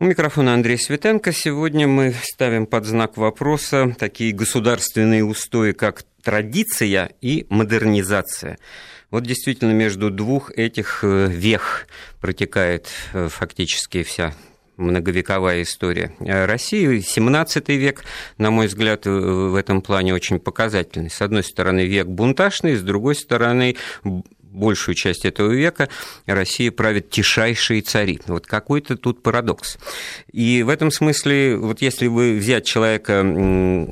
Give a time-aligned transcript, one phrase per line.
[0.00, 1.32] У микрофона Андрей Светенко.
[1.32, 8.58] Сегодня мы ставим под знак вопроса такие государственные устои, как традиция и модернизация.
[9.10, 11.88] Вот действительно между двух этих э, вех
[12.20, 14.34] протекает э, фактически вся
[14.76, 17.00] многовековая история России.
[17.00, 18.04] 17 век,
[18.38, 21.10] на мой взгляд, в этом плане очень показательный.
[21.10, 23.74] С одной стороны, век бунтажный, с другой стороны,
[24.52, 25.88] большую часть этого века
[26.26, 28.20] Россия правит тишайшие цари.
[28.26, 29.78] Вот какой-то тут парадокс.
[30.32, 33.22] И в этом смысле, вот если вы взять человека,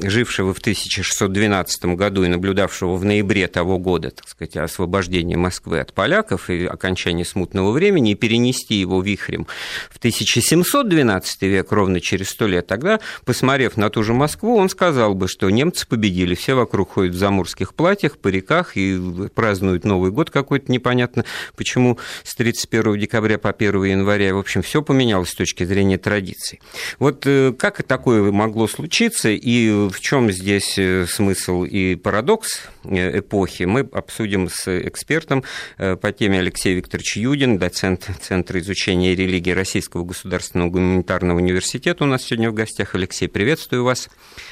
[0.02, 5.92] жившего в 1612 году и наблюдавшего в ноябре того года, так сказать, освобождение Москвы от
[5.92, 9.46] поляков и окончание смутного времени, и перенести его вихрем
[9.90, 15.14] в 1712 век, ровно через сто лет, тогда, посмотрев на ту же Москву, он сказал
[15.14, 20.30] бы, что немцы победили, все вокруг ходят в заморских платьях, париках и празднуют Новый год
[20.30, 21.24] какой какой-то непонятно,
[21.56, 24.32] почему с 31 декабря по 1 января.
[24.32, 26.60] В общем, все поменялось с точки зрения традиций.
[27.00, 33.18] Вот э, как такое могло случиться и в чем здесь э, смысл и парадокс э,
[33.18, 35.42] эпохи, мы обсудим с экспертом
[35.76, 42.04] по теме Алексей Викторович Юдин, доцент Центра изучения религии Российского государственного гуманитарного университета.
[42.04, 42.94] У нас сегодня в гостях.
[42.94, 44.08] Алексей, приветствую вас.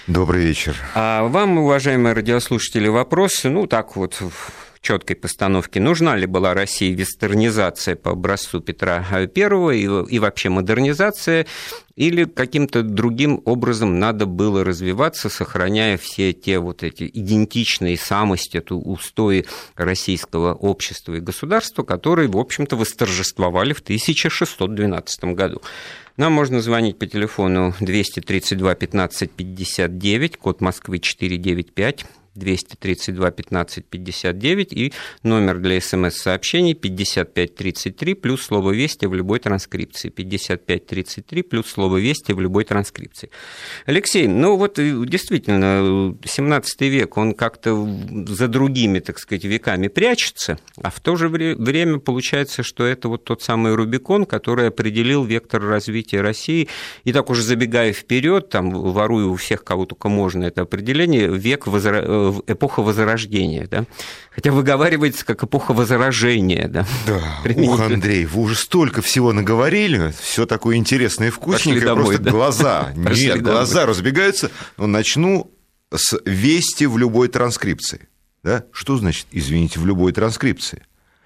[0.08, 0.76] Добрый вечер.
[0.94, 4.20] А вам, уважаемые радиослушатели, вопросы, ну, так вот,
[4.84, 11.46] четкой постановки, нужна ли была России вестернизация по образцу Петра I и, и вообще модернизация,
[11.96, 18.78] или каким-то другим образом надо было развиваться, сохраняя все те вот эти идентичные самости, эту
[18.78, 25.62] устои российского общества и государства, которые, в общем-то, восторжествовали в 1612 году.
[26.16, 34.92] Нам можно звонить по телефону 232 15 59, код Москвы 495, 232 15 59 и
[35.22, 40.08] номер для смс-сообщений 5533 плюс слово «Вести» в любой транскрипции.
[40.08, 43.30] 5533 плюс слово «Вести» в любой транскрипции.
[43.86, 47.88] Алексей, ну вот э, действительно, 17 век, он как-то
[48.26, 53.24] за другими, так сказать, веками прячется, а в то же время получается, что это вот
[53.24, 56.68] тот самый Рубикон, который определил вектор развития России.
[57.04, 61.66] И так уже забегая вперед, там, ворую у всех, кого только можно это определение, век
[61.66, 63.84] возра э, эпоха Возрождения, да?
[64.30, 66.86] Хотя выговаривается как эпоха Возрождения, да?
[67.06, 72.22] Да, ух, Андрей, вы уже столько всего наговорили, все такое интересное и вкусненькое, домой, просто
[72.22, 72.30] да?
[72.30, 74.50] глаза, нет, глаза разбегаются.
[74.76, 75.50] Но начну
[75.94, 78.08] с вести в любой транскрипции.
[78.42, 78.64] Да?
[78.72, 80.82] Что значит, извините, в любой транскрипции?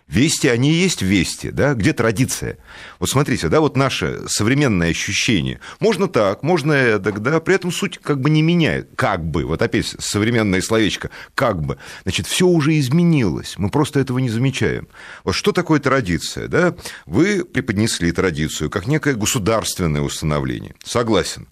[0.08, 2.56] Вести, они и есть вести, да, где традиция.
[2.98, 5.60] Вот смотрите, да, вот наше современное ощущение.
[5.80, 8.88] Можно так, можно это, да, при этом суть как бы не меняет.
[8.96, 11.76] Как бы, вот опять современное словечко, как бы.
[12.04, 14.88] Значит, все уже изменилось, мы просто этого не замечаем.
[15.24, 16.74] Вот что такое традиция, да?
[17.04, 20.74] Вы преподнесли традицию как некое государственное установление.
[20.84, 21.48] Согласен.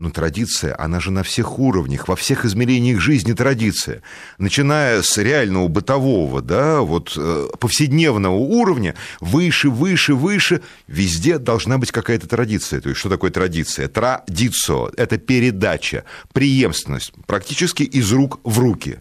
[0.00, 4.02] Но традиция, она же на всех уровнях, во всех измерениях жизни традиция.
[4.38, 11.92] Начиная с реального бытового, да, вот э, повседневного уровня, выше, выше, выше, везде должна быть
[11.92, 12.80] какая-то традиция.
[12.80, 13.86] То есть, что такое традиция?
[13.86, 18.98] Традицио– это передача, преемственность, практически из рук в руки.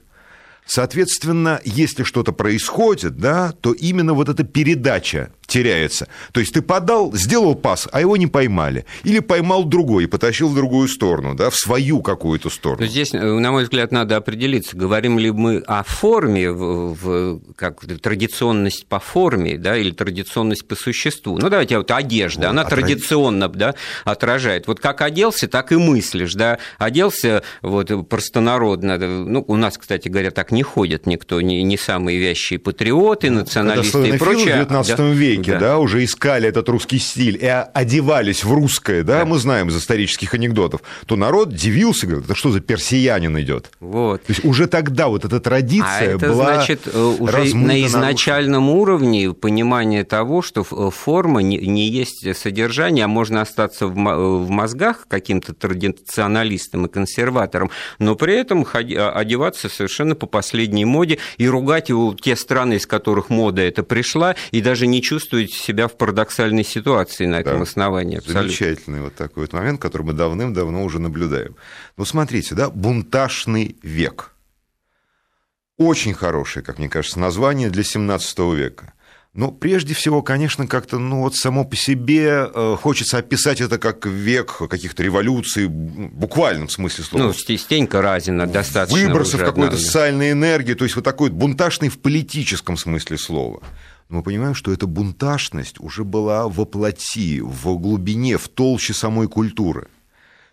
[0.65, 6.07] Соответственно, если что-то происходит, да, то именно вот эта передача теряется.
[6.31, 8.85] То есть ты подал, сделал пас, а его не поймали.
[9.03, 12.87] Или поймал другой и потащил в другую сторону, да, в свою какую-то сторону.
[12.87, 17.85] Здесь, э, на мой взгляд, надо определиться, говорим ли мы о форме, в, в, как
[18.01, 21.37] традиционность по форме, да, или традиционность по существу.
[21.37, 22.79] Ну, давайте вот одежда, вот, она отрад...
[22.79, 23.75] традиционно да,
[24.05, 24.67] отражает.
[24.67, 26.57] Вот как оделся, так и мыслишь, да.
[26.79, 32.19] Оделся вот простонародно, ну, у нас, кстати говоря, так не ходят никто, не, не самые
[32.19, 34.55] вящие патриоты, ну, националисты и прочее.
[34.55, 35.03] в 19 да?
[35.09, 35.59] веке да.
[35.59, 39.25] да, уже искали этот русский стиль и одевались в русское, да, да.
[39.25, 43.71] мы знаем из исторических анекдотов, то народ дивился, говорит, это что за персиянин идет?
[43.79, 44.23] Вот.
[44.23, 48.65] То есть уже тогда вот эта традиция а это, была значит, э, уже на изначальном
[48.65, 48.81] нарушена.
[48.81, 54.49] уровне понимание того, что э, форма не, не есть содержание, а можно остаться в, в
[54.49, 61.47] мозгах каким-то традиционалистом и консерватором, но при этом а, одеваться совершенно по последней моде и
[61.47, 65.97] ругать его те страны, из которых мода это пришла, и даже не чувствовать себя в
[65.97, 67.63] парадоксальной ситуации на этом да.
[67.63, 68.17] основании.
[68.17, 68.41] Абсолютно.
[68.41, 71.55] Замечательный вот такой вот момент, который мы давным-давно уже наблюдаем.
[71.95, 74.31] Ну, смотрите, да, бунтажный век.
[75.77, 78.93] Очень хорошее, как мне кажется, название для 17 века.
[79.33, 84.05] Но прежде всего, конечно, как-то, ну вот само по себе э, хочется описать это как
[84.05, 87.23] век каких-то революций, в буквальном смысле слова.
[87.25, 89.07] Ну, частенько разина достаточно.
[89.07, 93.63] Выбросов какой-то социальной энергии, то есть вот такой бунтажный в политическом смысле слова.
[94.07, 99.87] мы понимаем, что эта бунтажность уже была во плоти, в глубине, в толще самой культуры.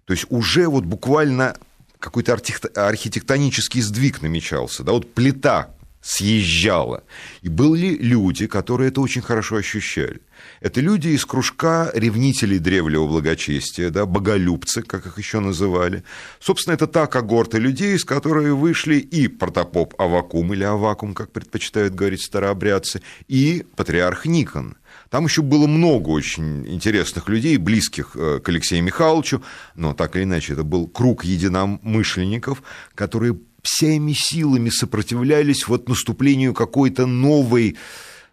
[0.06, 1.54] То есть уже вот буквально
[1.98, 5.68] какой-то архитектонический сдвиг намечался, да, вот плита
[6.00, 7.04] съезжала.
[7.42, 10.20] И были люди, которые это очень хорошо ощущали.
[10.60, 16.02] Это люди из кружка ревнителей древнего благочестия, да, боголюбцы, как их еще называли.
[16.38, 21.94] Собственно, это та когорта людей, из которой вышли и протопоп Авакум, или Авакум, как предпочитают
[21.94, 24.76] говорить старообрядцы, и патриарх Никон.
[25.10, 29.42] Там еще было много очень интересных людей, близких э, к Алексею Михайловичу,
[29.74, 32.62] но так или иначе это был круг единомышленников,
[32.94, 37.76] которые всеми силами сопротивлялись вот наступлению какой-то новой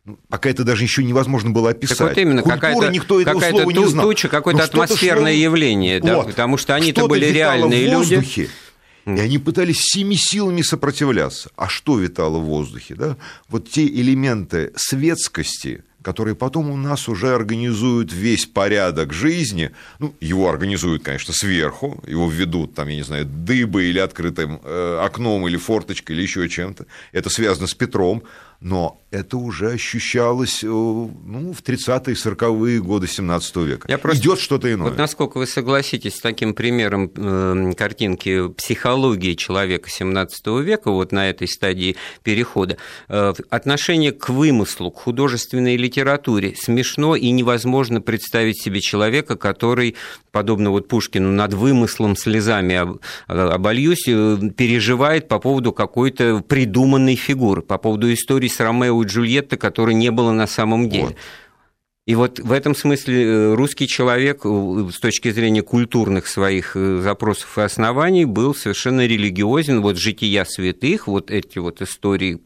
[0.07, 1.97] ну, пока это даже еще невозможно было описать.
[1.97, 4.05] Так вот именно, какая-то, никто этого какая слова не знал.
[4.05, 5.43] туча, какое-то атмосферное шло...
[5.43, 6.27] явление, да, вот.
[6.27, 8.49] потому что они-то были реальные люди.
[9.05, 11.49] И они пытались всеми силами сопротивляться.
[11.55, 12.95] А что витало в воздухе?
[12.95, 13.17] Да?
[13.47, 19.71] Вот те элементы светскости, которые потом у нас уже организуют весь порядок жизни.
[19.99, 24.99] Ну, его организуют, конечно, сверху, его введут, там, я не знаю, дыбой или открытым э,
[25.03, 26.85] окном, или форточкой, или еще чем-то.
[27.11, 28.23] Это связано с Петром
[28.59, 33.87] но это уже ощущалось э, ну, в 30-е, 40-е годы 17 века.
[33.87, 34.21] Я просто...
[34.21, 34.89] Идет что-то иное.
[34.89, 41.29] Вот насколько вы согласитесь с таким примером э, картинки психологии человека 17 века, вот на
[41.29, 42.77] этой стадии перехода,
[43.07, 49.95] э, отношение к вымыслу, к художественной литературе смешно и невозможно представить себе человека, который,
[50.31, 58.11] подобно вот Пушкину, над вымыслом слезами обольюсь, переживает по поводу какой-то придуманной фигуры, по поводу
[58.11, 61.05] истории с Ромео и Джульеттой, которой не было на самом деле.
[61.05, 61.15] Вот.
[62.07, 67.01] И вот в этом смысле э, русский человек э, с точки зрения культурных своих э,
[67.03, 69.81] запросов и оснований был совершенно религиозен.
[69.81, 72.39] Вот жития святых, вот эти вот истории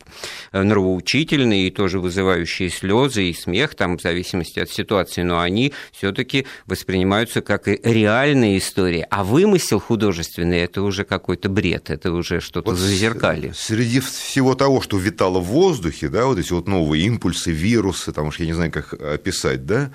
[0.51, 6.11] нравоучительные и тоже вызывающие слезы и смех, там, в зависимости от ситуации, но они все
[6.11, 9.05] таки воспринимаются как и реальные истории.
[9.11, 13.53] А вымысел художественный– это уже какой-то бред, это уже что-то вот зазеркали.
[13.55, 18.29] Среди всего того, что витало в воздухе, да, вот эти вот новые импульсы, вирусы, там
[18.29, 19.91] уж я не знаю, как описать, писать, да,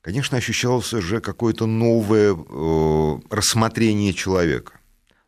[0.00, 4.74] конечно, ощущалось уже какое-то новое э, рассмотрение человека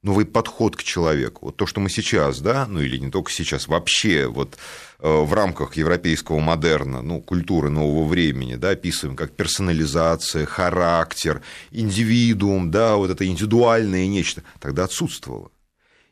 [0.03, 1.47] новый подход к человеку.
[1.47, 4.59] Вот то, что мы сейчас, да, ну или не только сейчас, вообще вот
[4.99, 12.71] э, в рамках европейского модерна, ну, культуры нового времени, да, описываем как персонализация, характер, индивидуум,
[12.71, 15.51] да, вот это индивидуальное нечто, тогда отсутствовало.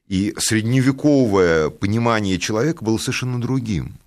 [0.09, 3.99] И средневековое понимание человека было совершенно другим.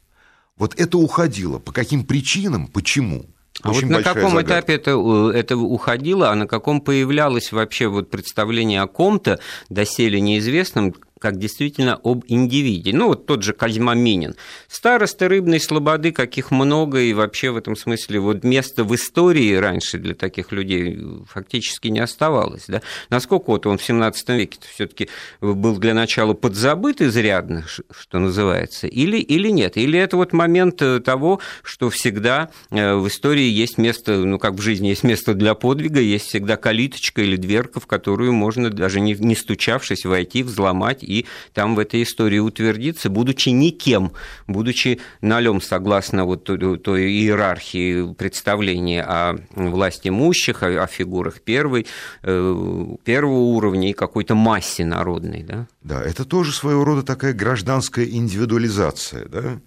[0.58, 1.60] Вот это уходило.
[1.60, 3.28] По каким причинам, почему?
[3.66, 4.44] А вот на каком загадка.
[4.44, 4.92] этапе это,
[5.34, 9.40] это уходило, а на каком появлялось вообще вот представление о ком-то
[9.70, 12.94] доселе неизвестном, как действительно об индивиде.
[12.94, 14.36] Ну, вот тот же Козьма Минин.
[14.68, 19.98] Старосты рыбной слободы, каких много, и вообще в этом смысле вот места в истории раньше
[19.98, 22.66] для таких людей фактически не оставалось.
[22.68, 22.82] Да?
[23.10, 25.10] Насколько вот он в 17 веке все таки
[25.40, 29.78] был для начала подзабыт изрядно, что называется, или, или нет?
[29.78, 34.56] Или это вот момент э, того, что всегда э, в истории есть место, ну, как
[34.56, 39.00] в жизни есть место для подвига, есть всегда калиточка или дверка, в которую можно, даже
[39.00, 44.12] не, не стучавшись, войти, взломать и там в этой истории утвердиться, будучи никем,
[44.48, 51.86] будучи налем согласно вот той иерархии представления о власти имущих, о, о фигурах первой,
[52.24, 55.44] э, первого уровня и какой-то массе народной.
[55.44, 55.68] Да?
[55.84, 59.60] да, это тоже своего рода такая гражданская индивидуализация, да,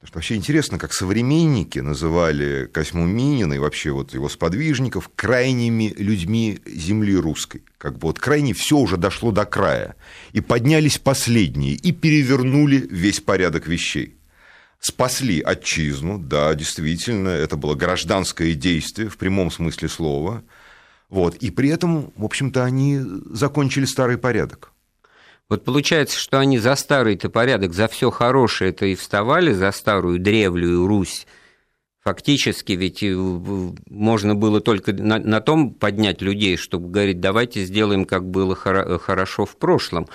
[0.00, 5.94] Потому что вообще интересно, как современники называли Косьму Минина и вообще вот его сподвижников крайними
[5.94, 7.64] людьми земли русской.
[7.76, 9.96] Как бы вот крайне все уже дошло до края.
[10.32, 14.16] И поднялись последние, и перевернули весь порядок вещей.
[14.78, 20.42] Спасли отчизну, да, действительно, это было гражданское действие в прямом смысле слова.
[21.10, 21.36] Вот.
[21.36, 24.72] И при этом, в общем-то, они закончили старый порядок.
[25.50, 30.20] Вот получается, что они за старый-то порядок, за все хорошее это и вставали, за старую
[30.20, 31.26] древнюю Русь.
[32.04, 33.14] Фактически ведь э,
[33.90, 39.44] можно было только на, на том поднять людей, чтобы говорить, давайте сделаем, как было хорошо
[39.44, 40.08] в прошлом.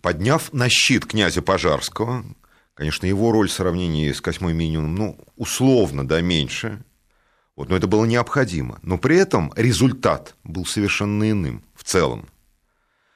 [0.00, 2.24] Подняв на щит князя Пожарского,
[2.74, 6.82] конечно, его роль в сравнении с Косьмой Минимум, ну, условно, да, меньше,
[7.56, 8.80] вот, но это было необходимо.
[8.82, 12.26] Но при этом результат был совершенно иным в целом.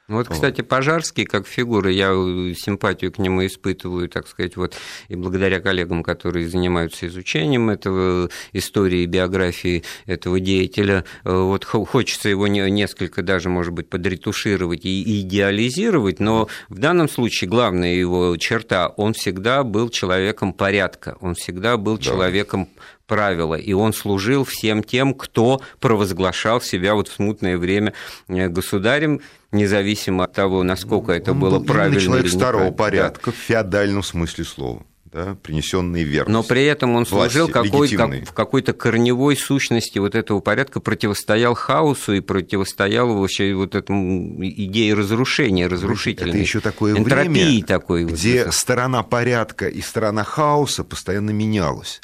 [0.09, 2.11] Вот, кстати, Пожарский как фигура, я
[2.55, 4.77] симпатию к нему испытываю, так сказать, вот
[5.09, 12.47] и благодаря коллегам, которые занимаются изучением этого истории и биографии этого деятеля, вот хочется его
[12.47, 19.13] несколько даже, может быть, подретушировать и идеализировать, но в данном случае главная его черта, он
[19.15, 22.05] всегда был человеком порядка, он всегда был да.
[22.05, 22.69] человеком
[23.07, 27.93] правила, и он служил всем тем, кто провозглашал себя вот в смутное время
[28.29, 29.21] э, государем,
[29.57, 32.01] независимо от того, насколько это он было был правильно.
[32.01, 33.37] человек старого порядка да.
[33.37, 34.83] в феодальном смысле слова
[35.17, 36.33] да, принесенные верность.
[36.33, 41.55] Но при этом он служил какой, как, в какой-то корневой сущности вот этого порядка, противостоял
[41.55, 46.31] хаосу и противостоял вообще вот этому идее разрушения, разрушительной.
[46.31, 52.01] Это еще такое время, такой где вот сторона порядка и сторона хаоса постоянно менялась.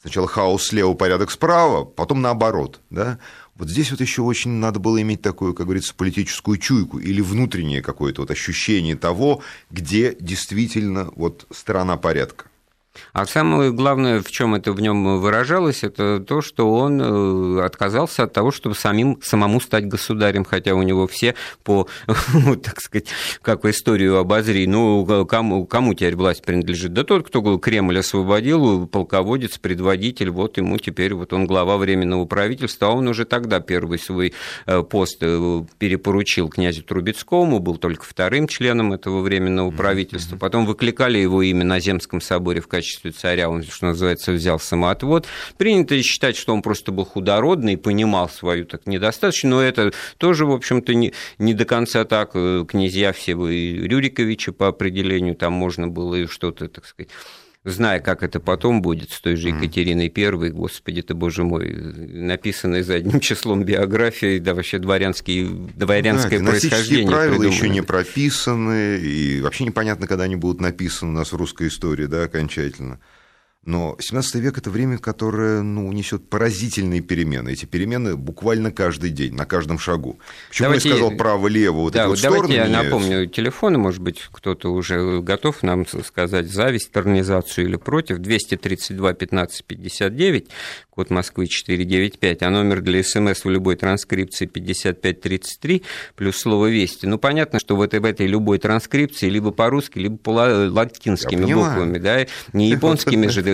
[0.00, 2.80] Сначала хаос слева, порядок справа, потом наоборот.
[2.90, 3.18] Да?
[3.56, 7.82] Вот здесь вот еще очень надо было иметь такую, как говорится, политическую чуйку или внутреннее
[7.82, 12.46] какое-то вот ощущение того, где действительно вот сторона порядка.
[13.12, 18.24] А самое главное, в чем это в нем выражалось, это то, что он э, отказался
[18.24, 21.88] от того, чтобы самим, самому стать государем, хотя у него все по,
[22.62, 23.08] так сказать,
[23.42, 26.92] как историю обозри, ну, кому, кому теперь власть принадлежит?
[26.92, 32.88] Да тот, кто Кремль освободил, полководец, предводитель, вот ему теперь, вот он глава Временного правительства,
[32.88, 34.34] а он уже тогда первый свой
[34.66, 41.18] э, пост э, перепоручил князю Трубецкому, был только вторым членом этого Временного правительства, потом выкликали
[41.18, 45.26] его имя на Земском соборе в качестве качестве царя, он, что называется, взял самоотвод.
[45.56, 50.52] Принято считать, что он просто был худородный, понимал свою так недостаточно, но это тоже, в
[50.52, 52.32] общем-то, не, не до конца так.
[52.32, 57.10] Князья все и Рюриковича по определению, там можно было и что-то, так сказать,
[57.64, 62.82] зная, как это потом будет с той же Екатериной I, господи ты, боже мой, написанной
[62.82, 67.54] задним числом биографии, да вообще дворянский, дворянское да, происхождение правила придуманы.
[67.54, 72.06] еще не прописаны, и вообще непонятно, когда они будут написаны у нас в русской истории,
[72.06, 73.00] да, окончательно.
[73.66, 77.50] Но 17 век– это время, которое ну, несет поразительные перемены.
[77.50, 80.18] Эти перемены буквально каждый день, на каждом шагу.
[80.48, 82.90] Почему давайте, я сказал право-лево, вот да, эти вот давайте я меняются?
[82.90, 88.18] напомню телефоны, может быть, кто-то уже готов нам сказать зависть, торнизацию или против.
[88.18, 90.48] 232 15 59,
[90.90, 95.82] код Москвы 495, а номер для СМС в любой транскрипции 5533,
[96.16, 97.06] плюс слово «Вести».
[97.06, 102.26] Ну, понятно, что в этой, в этой любой транскрипции либо по-русски, либо по-латинскими буквами, да,
[102.52, 103.42] не японскими же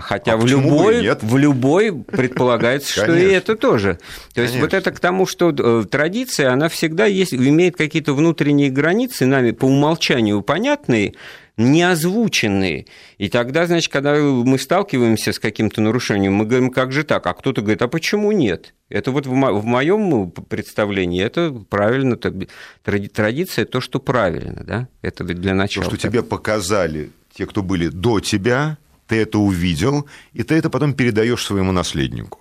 [0.00, 3.98] хотя а в любой, в любой предполагается, что и это тоже.
[4.34, 8.70] То есть вот это к тому, что э, традиция, она всегда есть, имеет какие-то внутренние
[8.70, 11.14] границы, нами по умолчанию понятные,
[11.56, 12.86] не озвученные.
[13.18, 17.26] И тогда, значит, когда мы сталкиваемся с каким-то нарушением, мы говорим, как же так?
[17.26, 18.74] А кто-то говорит, а почему нет?
[18.88, 24.88] Это вот в моем представлении это правильно, традиция то, что правильно, да?
[25.02, 25.84] Это для начала.
[25.84, 30.70] То, что тебе показали те, кто были до тебя, ты это увидел, и ты это
[30.70, 32.40] потом передаешь своему наследнику.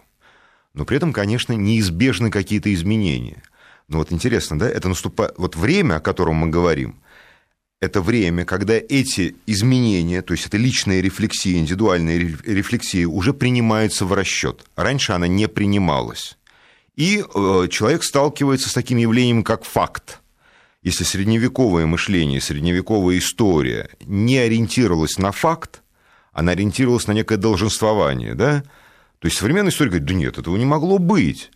[0.73, 3.43] Но при этом, конечно, неизбежны какие-то изменения.
[3.87, 5.33] Но вот интересно, да, это наступает...
[5.37, 7.01] Вот время, о котором мы говорим,
[7.81, 14.13] это время, когда эти изменения, то есть это личная рефлексия, индивидуальная рефлексия, уже принимаются в
[14.13, 14.63] расчет.
[14.75, 16.37] Раньше она не принималась.
[16.95, 20.19] И э, человек сталкивается с таким явлением, как факт.
[20.83, 25.81] Если средневековое мышление, средневековая история не ориентировалась на факт,
[26.31, 28.63] она ориентировалась на некое долженствование, да?
[29.19, 31.51] То есть современная история говорит, да нет, этого не могло быть.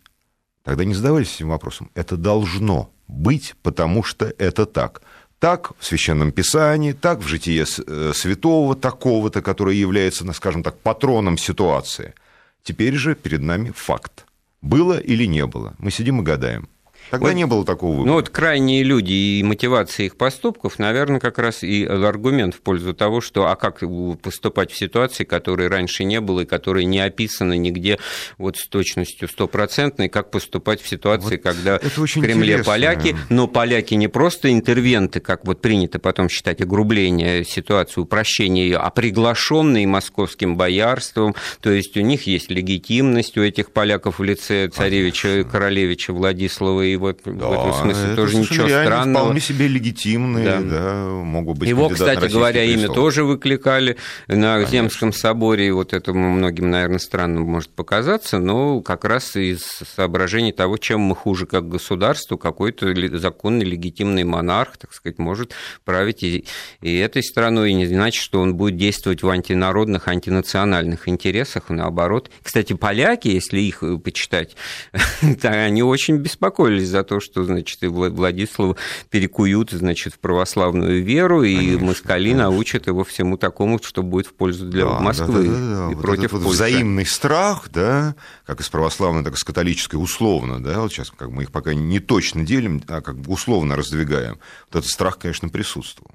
[0.62, 1.90] Тогда не задавались этим вопросом.
[1.94, 5.02] Это должно быть, потому что это так.
[5.38, 11.38] Так в Священном Писании, так в житие э, святого такого-то, который является, скажем так, патроном
[11.38, 12.14] ситуации.
[12.62, 14.26] Теперь же перед нами факт.
[14.62, 15.74] Было или не было.
[15.78, 16.68] Мы сидим и гадаем.
[17.10, 18.06] Тогда вот, не было такого выбора.
[18.06, 22.94] Ну вот крайние люди и мотивация их поступков, наверное, как раз и аргумент в пользу
[22.94, 23.82] того, что а как
[24.22, 27.98] поступать в ситуации, которой раньше не было и которой не описано нигде
[28.38, 32.64] вот с точностью стопроцентной, как поступать в ситуации, вот когда в Кремле интересно.
[32.64, 38.78] поляки, но поляки не просто интервенты, как вот принято потом считать огрубление ситуации, упрощение ее,
[38.78, 44.68] а приглашенные московским боярством, то есть у них есть легитимность у этих поляков в лице
[44.68, 49.24] царевича, королевича Владислава и в, в этом смысле тоже ничего странного.
[49.24, 50.60] вполне себе легитимные, да.
[50.60, 53.96] Да, могут быть Его, кстати говоря, имя тоже выкликали
[54.28, 54.70] на Конечно.
[54.70, 59.62] Земском соборе, и вот этому многим, наверное, странным может показаться, но как раз из
[59.94, 66.22] соображений того, чем мы хуже как государство, какой-то законный легитимный монарх, так сказать, может править
[66.22, 66.44] и,
[66.80, 72.30] и этой страной, и не значит, что он будет действовать в антинародных, антинациональных интересах, наоборот.
[72.42, 74.56] Кстати, поляки, если их почитать,
[75.42, 78.76] они очень беспокоились боролись за то, что, значит, и Владислава
[79.10, 82.38] перекуют, значит, в православную веру, и Конечно, москали да.
[82.38, 85.92] научат его всему такому, что будет в пользу для да, Москвы да, да, да, да.
[85.92, 88.14] и вот против вот взаимный страх, да,
[88.46, 91.74] как из православной, так и из католической, условно, да, вот сейчас как мы их пока
[91.74, 94.38] не точно делим, а как бы условно раздвигаем,
[94.70, 96.12] вот этот страх, конечно, присутствовал.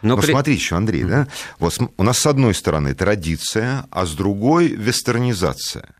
[0.00, 0.30] Но, Но при...
[0.30, 5.94] смотри еще, Андрей, да, вот у нас с одной стороны традиция, а с другой вестернизация.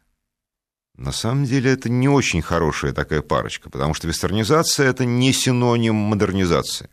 [0.96, 5.94] На самом деле это не очень хорошая такая парочка, потому что вестернизация– это не синоним
[5.94, 6.88] модернизации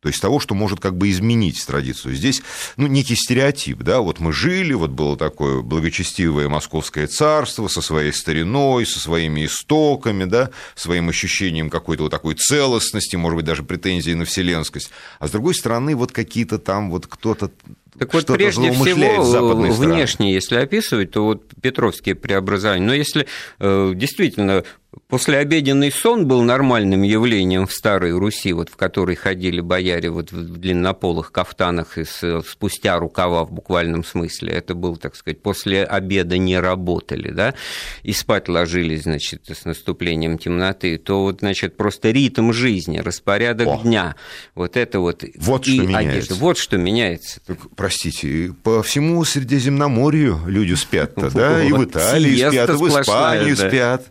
[0.00, 2.14] то есть того, что может как бы изменить традицию.
[2.14, 2.42] Здесь
[2.76, 8.12] ну, некий стереотип, да, вот мы жили, вот было такое благочестивое московское царство со своей
[8.12, 14.12] стариной, со своими истоками, да, своим ощущением какой-то вот такой целостности, может быть, даже претензии
[14.12, 17.50] на вселенскость, а с другой стороны вот какие-то там вот кто-то
[17.98, 23.26] так вот, прежде всего, внешне, если описывать, то вот Петровские преобразования, но если
[23.58, 24.64] э, действительно
[25.06, 30.58] Послеобеденный сон был нормальным явлением в Старой Руси, вот в которой ходили бояре вот в
[30.58, 34.52] длиннополых кафтанах и с, спустя рукава в буквальном смысле.
[34.52, 37.54] Это был, так сказать, после обеда не работали, да,
[38.02, 40.98] и спать ложились, значит, с наступлением темноты.
[40.98, 43.82] То вот, значит, просто ритм жизни, распорядок О.
[43.82, 44.16] дня,
[44.54, 45.24] вот это вот.
[45.36, 45.98] Вот и что одежда.
[45.98, 46.34] меняется.
[46.34, 47.40] Вот что меняется.
[47.46, 53.54] Так, простите, по всему Средиземноморью люди спят-то, да, и в Италии спят, и в Испании
[53.54, 54.06] спят.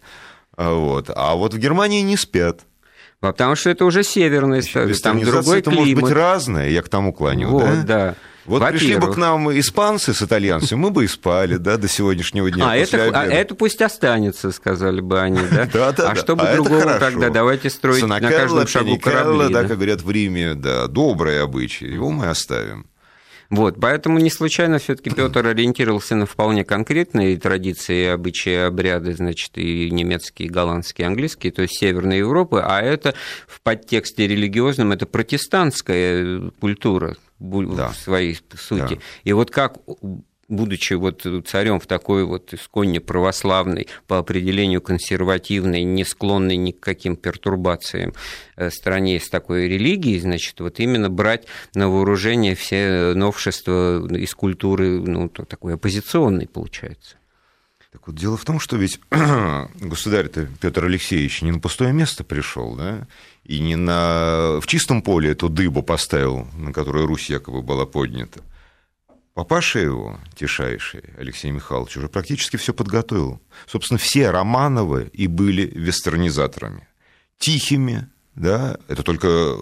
[0.57, 1.09] А вот.
[1.15, 2.61] А вот в Германии не спят.
[3.19, 5.87] Потому что это уже северная страна, там другой это климат.
[5.87, 7.83] может быть разное, я к тому клоню, вот, да?
[7.83, 8.15] да.
[8.45, 12.49] Вот пришли бы к нам испанцы с итальянцами, мы бы и спали, да, до сегодняшнего
[12.49, 12.69] дня.
[12.69, 15.67] А, это, а это пусть останется, сказали бы они, да?
[15.73, 16.11] Да, да.
[16.11, 19.51] А чтобы а другого тогда давайте строить на каждом шагу корабли.
[19.51, 22.85] Да, как говорят в Риме, да, добрые обычаи, его мы оставим.
[23.49, 29.89] Вот, поэтому не случайно все-таки Петр ориентировался на вполне конкретные традиции, обычаи, обряды, значит, и
[29.89, 33.15] немецкие, и голландские, и английские, то есть Северной Европы, а это
[33.47, 37.89] в подтексте религиозном это протестантская культура да.
[37.89, 38.95] в своей сути.
[38.95, 39.01] Да.
[39.23, 39.77] И вот как
[40.47, 46.79] будучи вот царем в такой вот исконне православной, по определению консервативной, не склонной ни к
[46.79, 48.13] каким пертурбациям
[48.55, 55.01] э, стране с такой религией, значит, вот именно брать на вооружение все новшества из культуры,
[55.01, 57.17] ну, такой оппозиционной получается.
[57.91, 62.75] Так вот, дело в том, что ведь государь-то Петр Алексеевич не на пустое место пришел,
[62.75, 63.07] да,
[63.43, 64.59] и не на...
[64.61, 68.41] в чистом поле эту дыбу поставил, на которую Русь якобы была поднята.
[69.37, 73.39] Папаша его, тишайший, Алексей Михайлович, уже практически все подготовил.
[73.67, 76.87] Собственно, все Романовы и были вестернизаторами.
[77.37, 79.57] Тихими, да, это только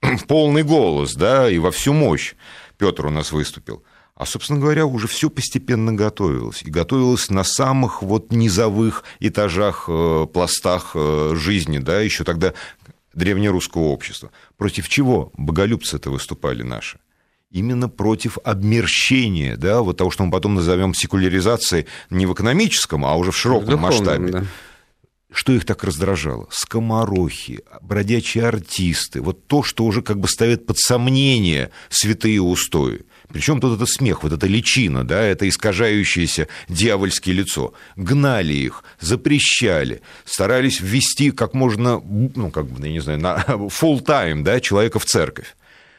[0.28, 2.34] полный голос, да, и во всю мощь
[2.78, 3.82] Петр у нас выступил.
[4.14, 6.62] А, собственно говоря, уже все постепенно готовилось.
[6.62, 12.54] И готовилось на самых вот низовых этажах, э, пластах э, жизни, да, еще тогда
[13.12, 14.30] древнерусского общества.
[14.56, 17.00] Против чего боголюбцы-то выступали наши?
[17.50, 23.14] Именно против обмерщения, да, вот того, что мы потом назовем секуляризацией не в экономическом, а
[23.16, 24.32] уже в широком в масштабе.
[24.32, 24.44] Да.
[25.32, 26.46] Что их так раздражало?
[26.50, 33.02] Скоморохи, бродячие артисты, вот то, что уже как бы ставит под сомнение святые устои.
[33.28, 37.74] Причем тут это смех, вот эта личина, да, это искажающееся дьявольское лицо.
[37.96, 44.02] Гнали их, запрещали, старались ввести как можно, ну, как бы, я не знаю, на full
[44.04, 45.56] time, да, человека в церковь.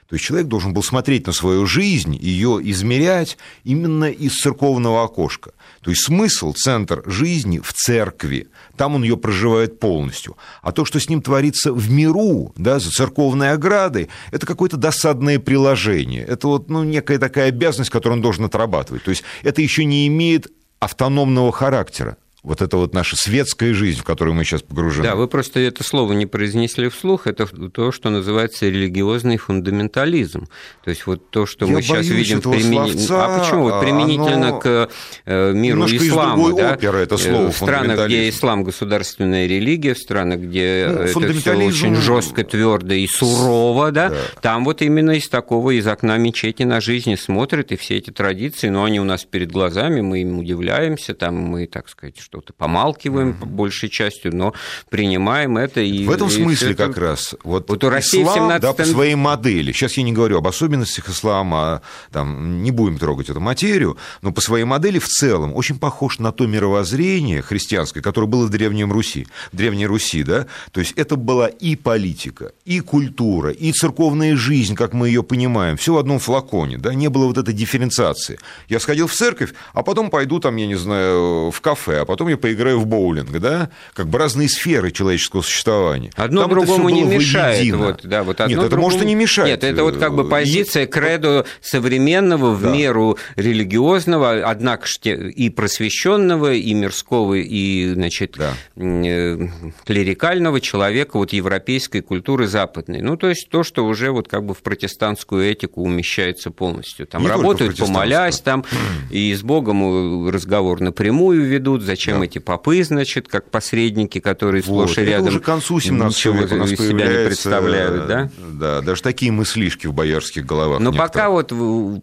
[0.08, 5.52] То есть человек должен был смотреть на свою жизнь, ее измерять именно из церковного окошка.
[5.82, 10.38] То есть смысл, центр жизни в церкви, там он ее проживает полностью.
[10.62, 15.40] А то, что с ним творится в миру, да, за церковной оградой, это какое-то досадное
[15.40, 16.24] приложение.
[16.24, 19.04] Это вот ну, некая такая обязанность, которую он должен отрабатывать.
[19.04, 20.48] То есть это еще не имеет
[20.80, 25.04] автономного характера вот это вот наша светская жизнь, в которую мы сейчас погружены.
[25.08, 30.48] Да, вы просто это слово не произнесли вслух, это то, что называется религиозный фундаментализм.
[30.84, 33.26] То есть вот то, что Я мы сейчас видим применительно...
[33.26, 33.64] А почему?
[33.64, 34.60] Вот применительно оно...
[34.60, 34.90] к
[35.26, 36.74] э, миру ислама, да?
[36.74, 41.56] Опера, это слово, в странах, где ислам государственная религия, в странах, где ну, это все
[41.56, 44.10] очень жестко, твердо и сурово, да?
[44.10, 48.12] да, там вот именно из такого, из окна мечети на жизнь смотрят, и все эти
[48.12, 52.37] традиции, но они у нас перед глазами, мы им удивляемся, там мы, так сказать, что
[52.38, 53.46] что-то помалкиваем mm-hmm.
[53.46, 54.54] большей частью, но
[54.90, 55.82] принимаем это.
[55.82, 56.88] И, в этом смысле это...
[56.88, 57.36] как раз.
[57.44, 58.62] Вот, вот у России ислам, 17...
[58.62, 59.72] да, по своей модели.
[59.72, 64.42] Сейчас я не говорю об особенностях ислама, там, не будем трогать эту материю, но по
[64.42, 69.28] своей модели в целом очень похож на то мировоззрение христианское, которое было в Древнем Руси,
[69.52, 74.76] в Древней Руси, да, то есть это была и политика, и культура, и церковная жизнь,
[74.76, 78.40] как мы ее понимаем, все в одном флаконе, да, не было вот этой дифференциации.
[78.70, 82.17] Я сходил в церковь, а потом пойду там, я не знаю, в кафе, а потом
[82.18, 83.70] потом я поиграю в боулинг, да?
[83.94, 86.10] Как бы разные сферы человеческого существования.
[86.16, 87.76] Одно Там другому не мешает.
[87.76, 88.88] Вот, да, вот одно Нет, это другому...
[88.88, 89.46] может и не мешать.
[89.46, 90.88] Нет, это вот как бы позиция и...
[90.88, 92.72] кредо современного в да.
[92.72, 98.54] меру религиозного, однако и просвещенного, и мирского, и, значит, да.
[98.76, 99.38] Э,
[99.86, 103.02] клерикального человека вот европейской культуры западной.
[103.02, 107.06] Ну, то есть то, что уже вот как бы в протестантскую этику умещается полностью.
[107.06, 108.66] Там не работают, помолясь, там
[109.12, 112.26] и с Богом разговор напрямую ведут, зачем да.
[112.26, 114.90] эти попы, значит, как посредники, которые вот.
[114.90, 118.30] сплошь и рядом уже к концу 17 ничего века из себя не представляют, да?
[118.38, 120.80] Да, даже такие мыслишки в боярских головах.
[120.80, 121.54] Но пока вот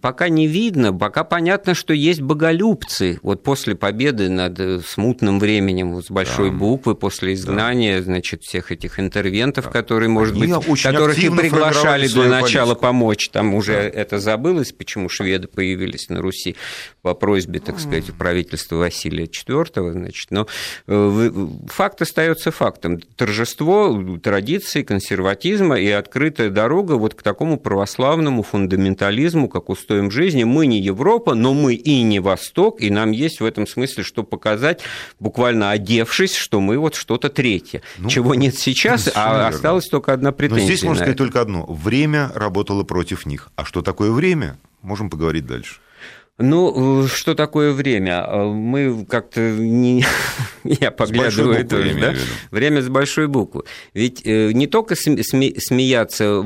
[0.01, 3.19] пока не видно, пока понятно, что есть боголюбцы.
[3.23, 6.57] Вот после победы над э, смутным временем с большой да.
[6.57, 8.05] буквы, после изгнания, да.
[8.05, 9.71] значит, всех этих интервентов, да.
[9.71, 12.83] которые, может Они быть, которых и приглашали для начала политику.
[12.83, 14.01] помочь, там уже да.
[14.01, 16.57] это забылось, почему шведы появились на Руси
[17.03, 20.46] по просьбе, так сказать, правительства Василия IV, значит, но
[20.87, 23.00] э, факт остается фактом.
[23.16, 30.44] Торжество традиций, консерватизма и открытая дорога вот к такому православному фундаментализму, как устоям жизни.
[30.44, 34.22] Мы не Европа, но мы и не Восток, и нам есть в этом смысле что
[34.22, 34.83] показать,
[35.20, 39.48] буквально одевшись, что мы вот что-то третье, ну, чего нет сейчас, а верно.
[39.48, 40.62] осталась только одна претензия.
[40.62, 41.64] Но здесь можно сказать только одно.
[41.66, 43.50] Время работало против них.
[43.57, 44.59] А что такое время?
[44.83, 45.76] Можем поговорить дальше.
[46.37, 48.27] Ну, что такое время?
[48.27, 50.05] Мы как-то не...
[50.64, 52.14] Я поглядываю тоже, да?
[52.51, 53.62] Время с большой буквы.
[53.92, 56.42] Ведь э, не только смеяться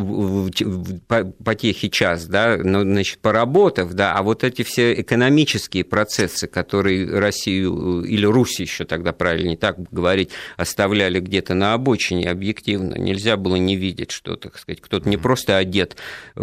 [1.07, 6.49] по, по техе час, да, но, значит, поработав, да, а вот эти все экономические процессы,
[6.49, 12.97] которые Россию или Русь еще тогда правильно не так говорить, оставляли где-то на обочине объективно.
[12.97, 15.97] Нельзя было не видеть, что, так сказать, кто-то не просто одет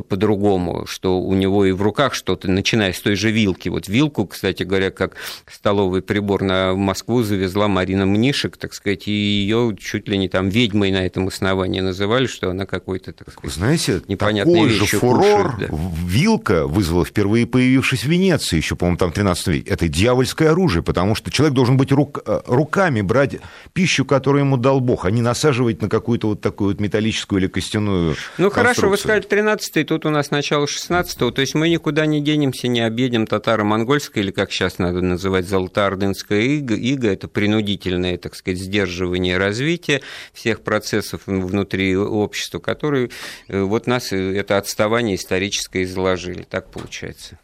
[0.10, 3.70] по-другому, что у него и в руках что-то, начиная с той же вилки.
[3.70, 5.16] Вот вилку, кстати говоря, как
[5.52, 10.50] столовый прибор на Москву завезла Марина Мнишек, так сказать, и ее чуть ли не там
[10.50, 15.72] ведьмой на этом основании называли, что она какой-то, так сказать, Знаете, такой же фурор кушает,
[15.72, 15.78] да.
[16.06, 19.70] вилка вызвала впервые появившись в Венеции, еще, по-моему, там 13 век.
[19.70, 23.38] Это дьявольское оружие, потому что человек должен быть рук, э, руками брать
[23.74, 27.48] пищу, которую ему дал Бог, а не насаживать на какую-то вот такую вот металлическую или
[27.48, 32.06] костяную Ну, хорошо, вы сказали 13-й, тут у нас начало 16-го, то есть мы никуда
[32.06, 38.18] не денемся, не объедем татаро-монгольская, или как сейчас надо называть, золотоордынская ига, ига, это принудительное,
[38.18, 40.02] так сказать, сдерживание развития
[40.34, 43.10] всех процессов внутри общества, которые
[43.48, 46.44] э, вот нас э, это отставание историческое изложили.
[46.44, 47.40] Так получается.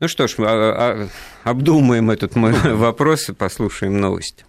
[0.00, 1.08] Ну что ж, а, а,
[1.44, 4.45] обдумаем этот мой вопрос и послушаем новости.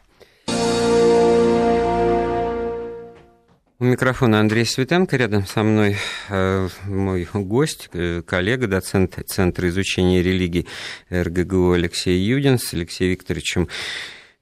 [3.79, 5.97] У микрофона Андрей Светенко, рядом со мной
[6.29, 10.65] э, мой гость, э, коллега, доцент Центра изучения религий
[11.11, 13.67] РГГУ Алексей Юдин с Алексеем Викторовичем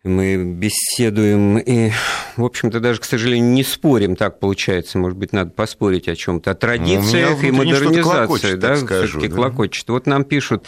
[0.05, 1.91] мы беседуем и,
[2.37, 6.51] в общем-то, даже, к сожалению, не спорим, так получается, может быть, надо поспорить о чем-то,
[6.51, 9.35] о традициях ну, и модернизации, да, все-таки да?
[9.35, 9.89] клокочет.
[9.89, 10.65] Вот нам пишут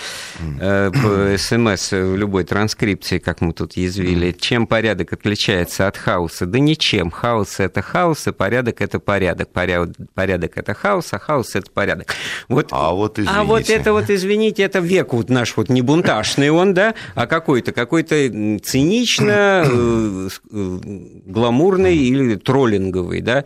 [0.59, 6.45] э, по СМС в любой транскрипции, как мы тут язвили, чем порядок отличается от хаоса?
[6.45, 7.11] Да ничем.
[7.11, 9.49] Хаос– это хаос, и порядок– это порядок.
[9.49, 12.07] Порядок, порядок– это хаос, а хаос– это порядок.
[12.47, 13.39] Вот, а вот извините.
[13.39, 17.27] А вот это вот, извините, это век вот наш вот не бунтажный он, да, а
[17.27, 18.15] какой-то, какой-то
[18.63, 20.79] циничный, достаточно э,
[21.25, 23.45] гламурный или троллинговый, да,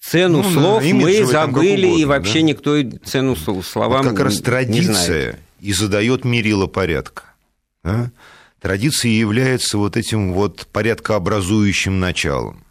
[0.00, 2.46] цену ну, слов мы забыли, угодно, и вообще да?
[2.46, 7.24] никто цену словам вот как раз традиция и задает мерило порядка.
[7.84, 8.10] Да?
[8.60, 12.64] Традиция является вот этим вот порядкообразующим началом.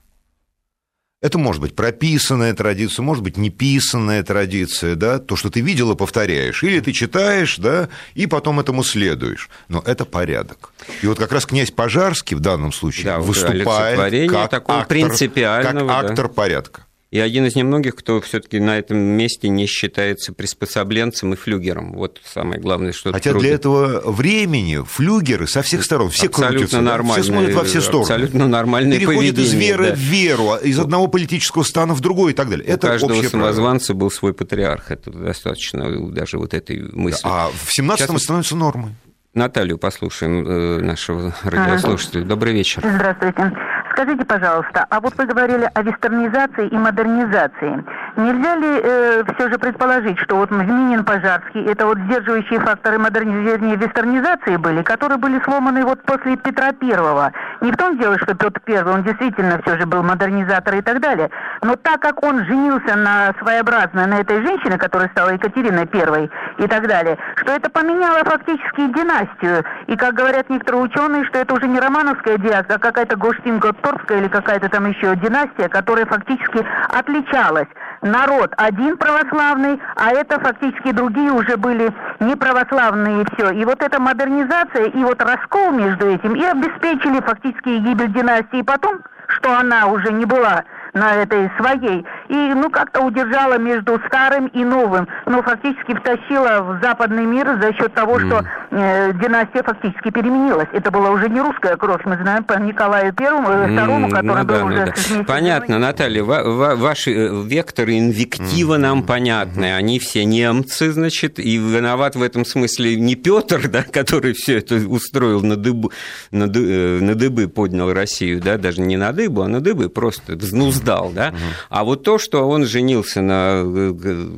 [1.22, 5.98] Это может быть прописанная традиция, может быть неписанная традиция, да, то, что ты видел и
[5.98, 6.64] повторяешь.
[6.64, 9.50] Или ты читаешь, да, и потом этому следуешь.
[9.68, 10.72] Но это порядок.
[11.02, 16.28] И вот как раз князь Пожарский в данном случае да, выступает как актор, как актор
[16.28, 16.34] да.
[16.34, 21.94] порядка и один из немногих, кто все-таки на этом месте не считается приспособленцем и флюгером.
[21.94, 23.48] Вот самое главное, что Хотя трудно.
[23.48, 27.82] для этого времени флюгеры со всех сторон, все абсолютно крутятся, нормальные, все смотрят во все
[27.82, 28.02] стороны.
[28.04, 29.96] Абсолютно нормальные Переходят из веры да.
[29.96, 32.68] в веру, из одного политического стана в другой и так далее.
[32.68, 34.00] У это каждого самозванца правило.
[34.02, 34.92] был свой патриарх.
[34.92, 37.22] Это достаточно даже вот этой мысли.
[37.24, 38.94] А в 17-м становится нормой.
[39.34, 42.24] Наталью послушаем, э, нашего радиослушателя.
[42.24, 42.84] Добрый вечер.
[42.84, 43.52] Здравствуйте.
[44.00, 47.84] Скажите, пожалуйста, а вот вы говорили о вестернизации и модернизации.
[48.16, 53.76] Нельзя ли э, все же предположить, что вот Минин, Пожарский, это вот сдерживающие факторы модернизации
[53.76, 57.34] вестернизации были, которые были сломаны вот после Петра Первого?
[57.60, 61.02] Не в том дело, что Петр Первый, он действительно все же был модернизатор и так
[61.02, 61.30] далее,
[61.62, 66.68] но так как он женился на своеобразно на этой женщине, которая стала Екатериной Первой, и
[66.68, 69.64] так далее, что это поменяло фактически династию.
[69.88, 74.28] И, как говорят некоторые ученые, что это уже не романовская династия, а какая-то Гоштин-Готторгская или
[74.28, 77.68] какая-то там еще династия, которая фактически отличалась
[78.02, 83.52] народ один православный, а это фактически другие уже были не православные и все.
[83.52, 88.60] И вот эта модернизация и вот раскол между этим и обеспечили фактически гибель династии.
[88.60, 92.06] И потом, что она уже не была на этой своей.
[92.30, 95.08] И, ну, как-то удержала между старым и новым.
[95.26, 98.28] Но фактически втащила в западный мир за счет того, mm.
[98.28, 100.68] что э, династия фактически переменилась.
[100.74, 104.44] Это была уже не русская кровь, мы знаем по Николаю Первому, э, Второму, mm, который
[104.44, 104.94] ну, был да, уже...
[105.10, 105.24] Ну, да.
[105.24, 108.78] Понятно, Наталья, ва- ва- ваши э, векторы инвектива mm.
[108.78, 109.66] нам понятны.
[109.66, 109.76] Mm.
[109.76, 114.76] Они все немцы, значит, и виноват в этом смысле не Петр, да, который все это
[114.76, 115.90] устроил на дыбы,
[116.32, 120.36] на, ды, на дыбы поднял Россию, да, даже не на дыбу, а на дыбы просто
[120.80, 121.30] взнуздал, да.
[121.30, 121.38] Mm.
[121.70, 123.62] А вот то, что он женился на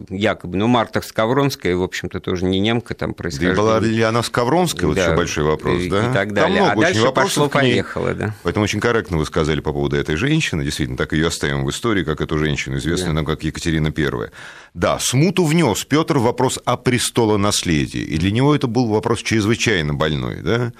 [0.09, 3.55] якобы, ну, Марта Скавронская, в общем-то, тоже не немка там происходила.
[3.55, 6.09] Да была ли она Скавронская, вот да, еще большой вопрос, да?
[6.09, 6.57] И так далее.
[6.57, 8.35] Там много а дальше пошло-поехало, да.
[8.43, 12.03] Поэтому очень корректно вы сказали по поводу этой женщины, действительно, так ее оставим в истории,
[12.03, 13.15] как эту женщину, известную да.
[13.15, 14.29] нам как Екатерина I.
[14.73, 20.37] Да, смуту внес Петр вопрос о престолонаследии, и для него это был вопрос чрезвычайно больной,
[20.41, 20.73] да?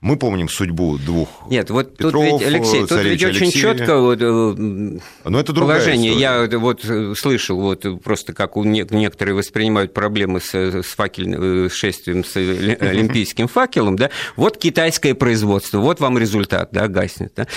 [0.00, 3.74] Мы помним судьбу двух Нет, вот Петров, тут ведь, Алексей, тут ведь очень Алексея.
[3.74, 6.12] четко вот, э, Но это положение.
[6.12, 6.50] История.
[6.50, 12.24] Я вот слышал, вот просто как у некоторые воспринимают проблемы с, с факельным э, шествием
[12.24, 17.32] с олимпийским факелом, да, вот китайское производство, вот вам результат, да, гаснет.
[17.34, 17.48] Да.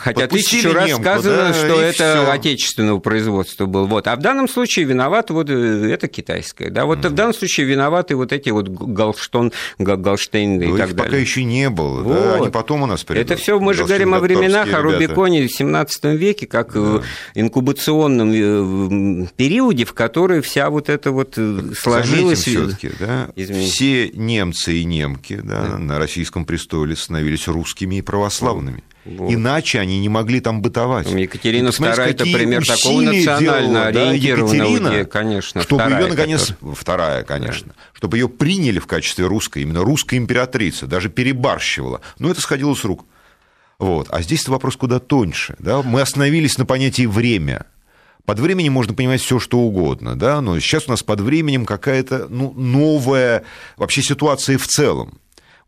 [0.00, 2.30] Хотя тысячу раз немку, сказано, да, что это всё.
[2.30, 3.86] отечественного производства был.
[3.86, 4.06] Вот.
[4.06, 6.70] А в данном случае виноват вот э, это китайское.
[6.70, 6.86] Да?
[6.86, 7.08] Вот mm.
[7.10, 10.96] в данном случае виноваты вот эти вот Галштон, Галштейн и так далее.
[10.96, 12.14] пока еще не было, вот.
[12.14, 12.34] да?
[12.36, 13.30] они потом у нас придут.
[13.30, 16.80] Это все мы же говорим о временах, о Рубиконе в 17 веке, как да.
[16.80, 22.40] в инкубационном э, периоде, в который вся вот эта вот э, сложилась...
[22.40, 23.28] все-таки, да?
[23.36, 25.78] Все немцы и немки да, да.
[25.78, 28.82] на российском престоле становились русскими и православными.
[29.04, 29.32] Вот.
[29.32, 31.10] Иначе они не могли там бытовать.
[31.10, 35.62] Екатерина II– это пример такого национально ориентированного, да, конечно.
[35.62, 36.74] Чтобы ее, наконец, которая...
[36.74, 37.82] вторая, конечно, да.
[37.94, 42.02] чтобы ее приняли в качестве русской, именно русской императрицы, даже перебарщивала.
[42.18, 43.06] Но это сходило с рук.
[43.78, 44.08] Вот.
[44.10, 45.56] А здесь вопрос куда тоньше.
[45.58, 45.82] Да?
[45.82, 47.66] Мы остановились на понятии «время».
[48.26, 52.28] Под временем можно понимать все, что угодно, да, но сейчас у нас под временем какая-то
[52.28, 53.44] ну, новая
[53.76, 55.18] вообще ситуация в целом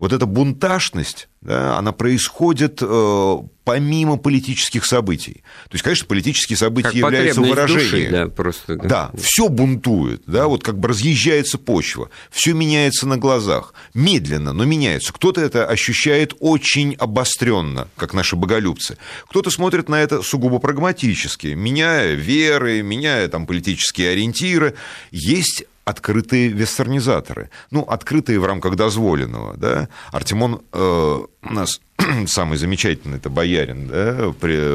[0.03, 5.45] вот эта бунтажность, да, она происходит э, помимо политических событий.
[5.69, 8.11] То есть, конечно, политические события как являются выражением.
[8.11, 8.89] Души, да, просто, да.
[8.89, 14.65] да, все бунтует, да, вот как бы разъезжается почва, все меняется на глазах, медленно, но
[14.65, 15.13] меняется.
[15.13, 18.99] Кто-то это ощущает очень обостренно, как наши боголюбцы.
[19.29, 24.75] Кто-то смотрит на это сугубо прагматически, меняя веры, меняя там политические ориентиры.
[25.13, 27.51] Есть открытые вестернизаторы.
[27.71, 29.89] Ну, открытые в рамках дозволенного, да.
[30.13, 31.81] Артемон э, у нас
[32.27, 34.33] самый замечательный, это боярин, да,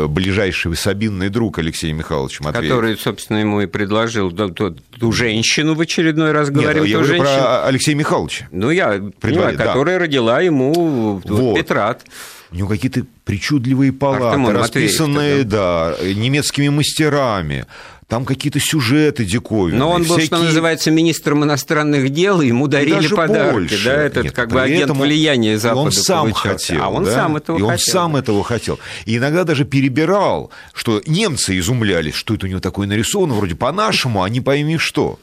[0.08, 2.76] ближайший сабинный друг Алексея Михайловича Матвеева.
[2.76, 6.98] Который, собственно, ему и предложил ту, ту, ту женщину в очередной раз, говорим, Нет, я
[6.98, 7.40] говорю женщину.
[7.40, 8.48] про Алексея Михайловича.
[8.52, 9.66] Ну, я понимаю, да.
[9.66, 11.56] которая родила ему вот.
[11.56, 12.04] Петрат.
[12.50, 17.66] У него какие-то причудливые палаты, Артемон расписанные, Матвеев, да, немецкими мастерами
[18.08, 19.80] там какие-то сюжеты диковинные.
[19.80, 20.26] Но он был, всякие...
[20.28, 23.84] что называется, министром иностранных дел, и ему дарили подарки, больше.
[23.84, 25.04] да, этот Нет, как бы агент этому...
[25.04, 25.82] влияния Запада.
[25.82, 26.50] он сам получался.
[26.50, 26.84] хотел.
[26.84, 27.14] А он да?
[27.14, 27.70] сам этого и хотел.
[27.70, 28.80] И он сам этого хотел.
[29.06, 34.24] И иногда даже перебирал, что немцы изумлялись, что это у него такое нарисовано, вроде по-нашему,
[34.24, 35.20] а не пойми что.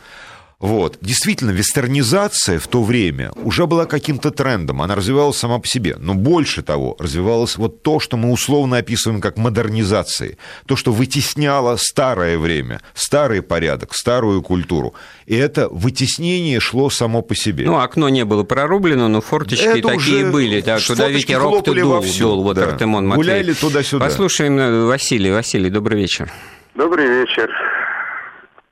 [0.64, 0.96] Вот.
[1.02, 5.96] Действительно, вестернизация в то время уже была каким-то трендом, она развивалась сама по себе.
[5.98, 10.38] Но больше того, развивалось вот то, что мы условно описываем как модернизацией.
[10.64, 14.94] То, что вытесняло старое время, старый порядок, старую культуру.
[15.26, 17.66] И это вытеснение шло само по себе.
[17.66, 20.62] Ну, окно не было прорублено, но форточки это такие были.
[20.62, 22.68] Да, туда ветерок-то дул, дул, вот да.
[22.68, 23.26] Артемон Матвеев.
[23.26, 24.06] Гуляли туда-сюда.
[24.06, 25.30] Послушаем э, Василий.
[25.30, 26.32] Василий, добрый вечер.
[26.74, 27.50] Добрый вечер.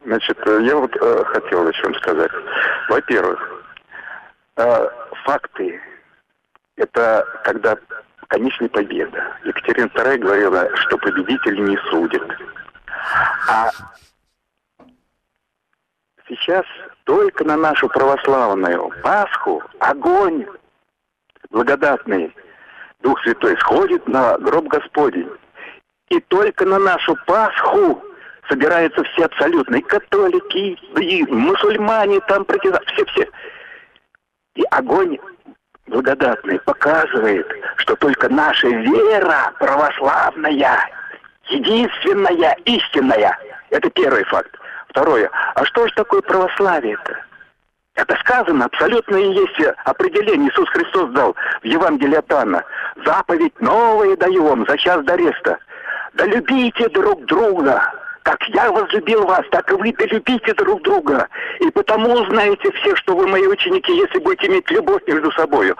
[0.04, 2.30] Значит, э, я вот э, хотел о чем сказать.
[2.88, 3.64] Во-первых,
[4.56, 4.88] э,
[5.24, 5.80] факты–
[6.76, 7.76] это когда
[8.28, 9.36] конечная победа.
[9.44, 12.22] Екатерина II говорила, что победители не судят.
[13.48, 13.70] А
[16.26, 16.64] сейчас
[17.04, 20.46] только на нашу православную Пасху огонь
[21.50, 22.34] благодатный
[23.00, 25.30] Дух Святой сходит на гроб Господень.
[26.08, 28.02] И только на нашу Пасху
[28.48, 33.28] собираются все абсолютно, и католики, и мусульмане, там против все-все.
[34.54, 35.18] И огонь
[35.86, 40.88] благодатный показывает, что только наша вера православная,
[41.48, 43.38] единственная, истинная.
[43.70, 44.58] Это первый факт.
[44.88, 45.30] Второе.
[45.54, 47.16] А что же такое православие-то?
[47.94, 50.50] Это сказано, абсолютно и есть определение.
[50.50, 52.64] Иисус Христос дал в Евангелии от Анна.
[53.04, 55.58] Заповедь новая даю вам за час до ареста.
[56.14, 61.28] Да любите друг друга, как я возлюбил вас, так и вы долюбите друг друга.
[61.60, 65.72] И потому узнаете все, что вы мои ученики, если будете иметь любовь между собой.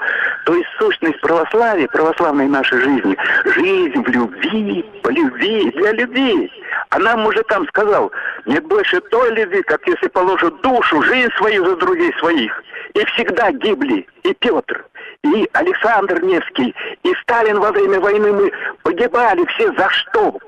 [0.47, 6.51] То есть сущность православия, православной нашей жизни, жизнь в любви, по любви, для любви.
[6.91, 8.11] А нам мужикам сказал,
[8.47, 12.63] нет больше той любви, как если положат душу, жизнь свою за друзей своих.
[12.95, 14.85] И всегда гибли и Петр,
[15.25, 18.53] и Александр Невский, и Сталин во время войны мы
[18.83, 20.39] погибали все за что?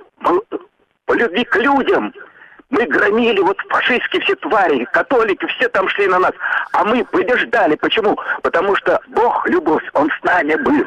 [1.06, 2.12] По любви к людям.
[2.70, 6.32] Мы громили вот фашистские все твари, католики, все там шли на нас.
[6.72, 7.76] А мы побеждали.
[7.76, 8.18] Почему?
[8.42, 10.84] Потому что Бог, любовь, Он с нами был.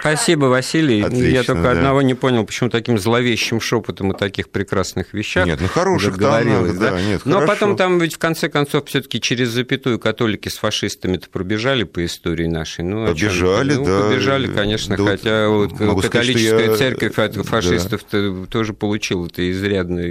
[0.00, 1.02] Спасибо, Василий.
[1.02, 1.72] Отлично, Я только да.
[1.72, 5.46] одного не понял, почему таким зловещим шепотом о таких прекрасных вещах.
[5.46, 6.92] Нет, ну хороших говорилось, да.
[6.92, 7.52] да нет, Но хорошо.
[7.52, 12.46] потом там ведь в конце концов все-таки через запятую католики с фашистами-то пробежали по истории
[12.46, 12.84] нашей.
[12.84, 14.02] Ну, побежали, ну, да.
[14.02, 17.24] Побежали, конечно, да, хотя вот католическая сказать, церковь я...
[17.24, 18.46] от фашистов да.
[18.50, 20.02] тоже получила это изрядно,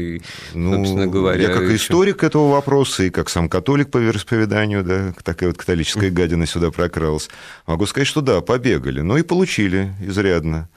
[0.53, 1.43] ну, собственно говоря.
[1.43, 1.75] Я как еще...
[1.75, 6.71] историк этого вопроса и как сам католик по вероисповеданию, да, такая вот католическая гадина сюда
[6.71, 7.29] прокралась,
[7.67, 10.69] могу сказать, что да, побегали ну и получили изрядно.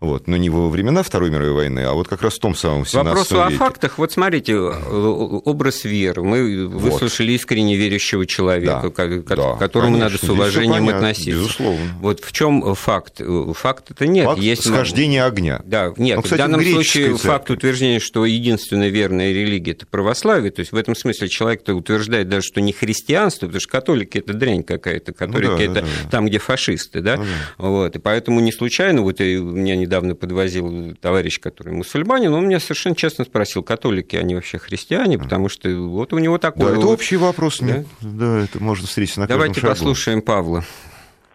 [0.00, 0.26] Вот.
[0.26, 3.30] Но не во времена Второй мировой войны, а вот как раз в том самом 17
[3.30, 3.98] Вопрос о фактах.
[3.98, 6.22] Вот смотрите, образ веры.
[6.22, 6.82] Мы вот.
[6.82, 11.30] выслушали искренне верящего человека, да, к да, которому конечно, надо с уважением понятно, относиться.
[11.30, 11.96] Безусловно.
[12.00, 13.22] Вот в чем факт?
[13.54, 14.26] Факт это нет.
[14.26, 15.62] Факт Есть схождение огня.
[15.64, 16.16] Да, нет.
[16.16, 17.28] Ну, кстати, в данном случае церкви.
[17.28, 20.50] факт утверждения, что единственная верная религия– это православие.
[20.50, 24.34] То есть в этом смысле человек-то утверждает даже, что не христианство, потому что католики– это
[24.34, 26.10] дрянь какая-то, католики ну, да,– это да, да.
[26.10, 27.00] там, где фашисты.
[27.00, 27.16] Да?
[27.16, 27.28] Ну, да.
[27.66, 27.96] Вот.
[27.96, 32.94] И поэтому не случайно, вот у меня недавно подвозил товарищ, который мусульманин, он меня совершенно
[32.94, 36.66] честно спросил, католики, они вообще христиане, потому что вот у него такой...
[36.66, 36.78] Да, вот...
[36.78, 37.84] это общий вопрос, да?
[38.00, 39.72] Да, это можно встретить на Давайте шагу.
[39.72, 40.64] послушаем Павла.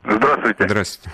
[0.04, 0.66] Здравствуйте.
[0.66, 1.12] Здравствуйте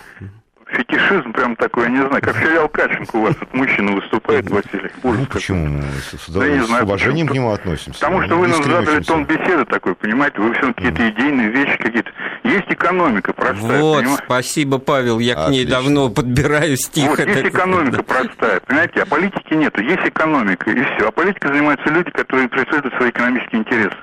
[0.77, 4.91] фетишизм прям такой, я не знаю, как филиал Каченко у вас тут мужчина выступает, Василий.
[5.03, 5.67] Ужас ну, почему?
[5.67, 7.43] Мы с, да, я не знаю, с уважением почему.
[7.43, 7.99] к нему относимся.
[7.99, 12.11] Потому что вы нам задали тон беседы такой, понимаете, вы все какие-то идейные вещи какие-то.
[12.43, 14.23] Есть экономика простая, Вот, понимаете?
[14.25, 15.47] спасибо, Павел, я Отлично.
[15.47, 17.09] к ней давно подбираю стих.
[17.09, 21.07] Вот, есть экономика простая, понимаете, а политики нету, есть экономика, и все.
[21.07, 23.97] А политикой занимаются люди, которые преследуют свои экономические интересы.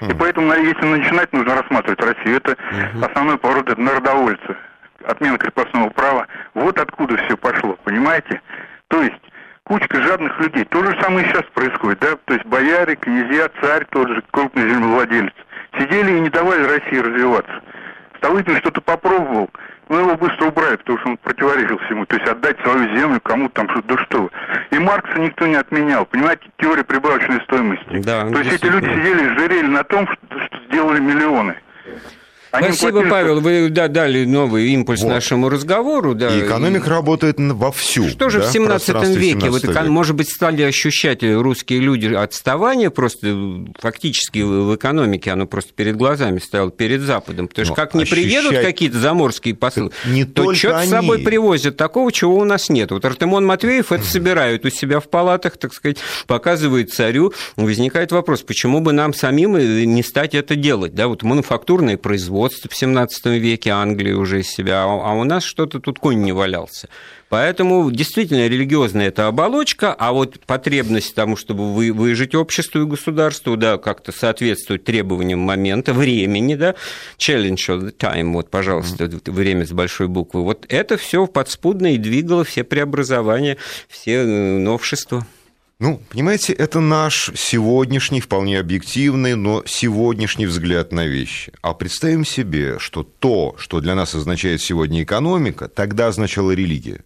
[0.00, 0.16] И хм.
[0.18, 2.36] поэтому, если начинать, нужно рассматривать Россию.
[2.36, 2.56] Это
[3.00, 4.56] основной поворот, это народовольцы
[5.06, 6.26] отмена крепостного права.
[6.54, 8.40] Вот откуда все пошло, понимаете?
[8.88, 9.20] То есть
[9.64, 10.64] кучка жадных людей.
[10.64, 12.16] То же самое сейчас происходит, да?
[12.24, 15.32] То есть бояре, князья, царь, тот же крупный землевладелец.
[15.78, 17.62] Сидели и не давали России развиваться.
[18.18, 19.50] Столыпин что-то попробовал,
[19.88, 22.06] но его быстро убрали, потому что он противоречил всему.
[22.06, 24.30] То есть отдать свою землю кому-то там что-то, да что
[24.70, 26.06] И Маркса никто не отменял.
[26.06, 27.98] Понимаете, теория прибавочной стоимости.
[27.98, 31.56] Да, То есть эти люди сидели и жирели на том, что, что сделали миллионы.
[32.54, 33.10] Они Спасибо, платили...
[33.10, 33.40] Павел.
[33.40, 35.08] Вы да, дали новый импульс вот.
[35.08, 36.14] нашему разговору.
[36.14, 36.34] Да.
[36.34, 36.90] И экономика и...
[36.90, 38.08] работает вовсю.
[38.08, 39.40] Что же да, в 17 веке?
[39.40, 39.82] 17 вот, века.
[39.84, 46.38] Может быть, стали ощущать русские люди отставание просто фактически в экономике, оно просто перед глазами
[46.38, 47.48] стояло, перед Западом.
[47.48, 48.24] Потому что как не ощущать...
[48.24, 52.90] приедут какие-то заморские посылы, не то что-то с собой привозят такого, чего у нас нет.
[52.90, 57.32] Вот Артемон Матвеев это собирает у себя в палатах, так сказать, показывает царю.
[57.56, 60.94] Возникает вопрос, почему бы нам самим не стать это делать?
[60.94, 65.24] Да, вот мануфактурное производство, производства в 17 веке Англии уже из себя, а, а у
[65.24, 66.88] нас что-то тут конь не валялся.
[67.30, 73.56] Поэтому действительно религиозная это оболочка, а вот потребность тому, чтобы вы, выжить обществу и государству,
[73.56, 76.74] да, как-то соответствовать требованиям момента, времени, да,
[77.18, 79.30] challenge of the time, вот, пожалуйста, mm-hmm.
[79.30, 83.56] время с большой буквы, вот это все подспудно и двигало все преобразования,
[83.88, 85.26] все э, новшества.
[85.80, 91.52] Ну, понимаете, это наш сегодняшний, вполне объективный, но сегодняшний взгляд на вещи.
[91.62, 97.02] А представим себе, что то, что для нас означает сегодня экономика, тогда означала религия.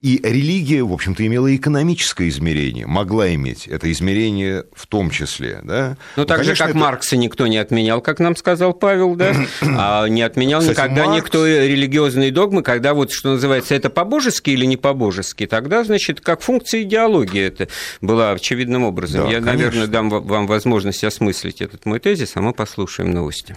[0.00, 5.60] И религия, в общем-то, имела экономическое измерение, могла иметь это измерение в том числе.
[5.62, 5.96] Да?
[6.16, 6.78] Ну, так Конечно, же, как это...
[6.78, 9.34] Маркса никто не отменял, как нам сказал Павел, да?
[9.62, 11.24] а не отменял Кстати, никогда Маркс...
[11.24, 16.42] никто религиозные догмы, когда вот, что называется, это по-божески или не по-божески, тогда, значит, как
[16.42, 17.68] функция идеологии это
[18.02, 19.24] была очевидным образом.
[19.24, 19.52] Да, Я, конечно.
[19.52, 23.56] наверное, дам вам возможность осмыслить этот мой тезис, а мы послушаем новости.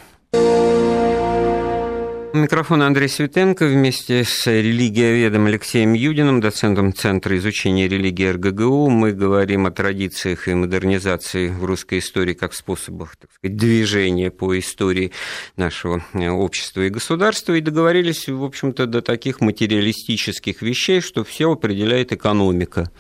[2.38, 8.90] Микрофон Андрей Светенко вместе с религиоведом Алексеем Юдиным, доцентом Центра изучения религии РГГУ.
[8.90, 14.58] Мы говорим о традициях и модернизации в русской истории как способах так сказать, движения по
[14.58, 15.12] истории
[15.56, 17.54] нашего э, общества и государства.
[17.54, 22.92] И договорились, в общем-то, до таких материалистических вещей, что все определяет экономика.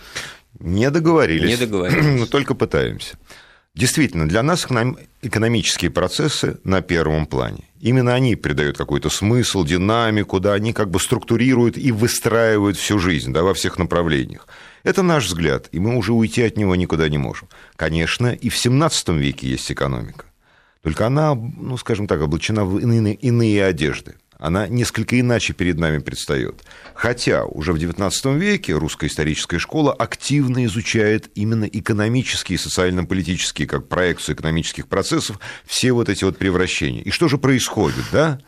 [0.59, 1.49] Не договорились.
[1.49, 2.05] Не договорились.
[2.19, 3.17] Но только пытаемся.
[3.77, 4.65] Действительно, для нас
[5.21, 7.65] экономические процессы на первом плане.
[7.79, 13.31] Именно они придают какой-то смысл, динамику, да, они как бы структурируют и выстраивают всю жизнь
[13.31, 14.47] да, во всех направлениях.
[14.83, 17.49] Это наш взгляд, и мы уже уйти от него никуда не можем.
[17.75, 20.25] Конечно, и в 17 веке есть экономика.
[20.81, 25.99] Только она, ну, скажем так, облачена в иные, иные одежды она несколько иначе перед нами
[25.99, 26.63] предстает.
[26.93, 33.87] Хотя уже в XIX веке русская историческая школа активно изучает именно экономические и социально-политические, как
[33.87, 37.01] проекцию экономических процессов, все вот эти вот превращения.
[37.01, 38.39] И что же происходит, да?